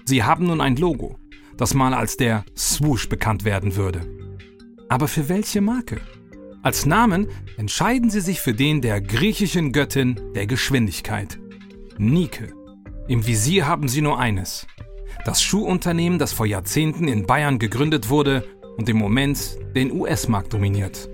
Sie 0.04 0.24
haben 0.26 0.48
nun 0.48 0.60
ein 0.60 0.76
Logo, 0.76 1.18
das 1.56 1.74
mal 1.74 1.94
als 1.94 2.18
der 2.18 2.44
Swoosh 2.58 3.08
bekannt 3.08 3.46
werden 3.46 3.78
würde. 3.78 4.02
Aber 4.90 5.08
für 5.08 5.30
welche 5.30 5.62
Marke? 5.62 6.02
Als 6.70 6.86
Namen 6.86 7.30
entscheiden 7.58 8.12
sie 8.12 8.22
sich 8.22 8.42
für 8.42 8.54
den 8.54 8.80
der 8.82 9.02
griechischen 9.02 9.72
Göttin 9.72 10.22
der 10.36 10.46
Geschwindigkeit, 10.46 11.40
Nike. 11.98 12.54
Im 13.08 13.26
Visier 13.26 13.66
haben 13.66 13.88
sie 13.88 14.02
nur 14.02 14.20
eines. 14.20 14.68
Das 15.26 15.42
Schuhunternehmen, 15.42 16.20
das 16.20 16.32
vor 16.32 16.46
Jahrzehnten 16.46 17.08
in 17.08 17.26
Bayern 17.26 17.58
gegründet 17.58 18.10
wurde 18.10 18.48
und 18.78 18.88
im 18.88 18.98
Moment 18.98 19.58
den 19.76 19.92
US-Markt 19.92 20.54
dominiert. 20.54 21.10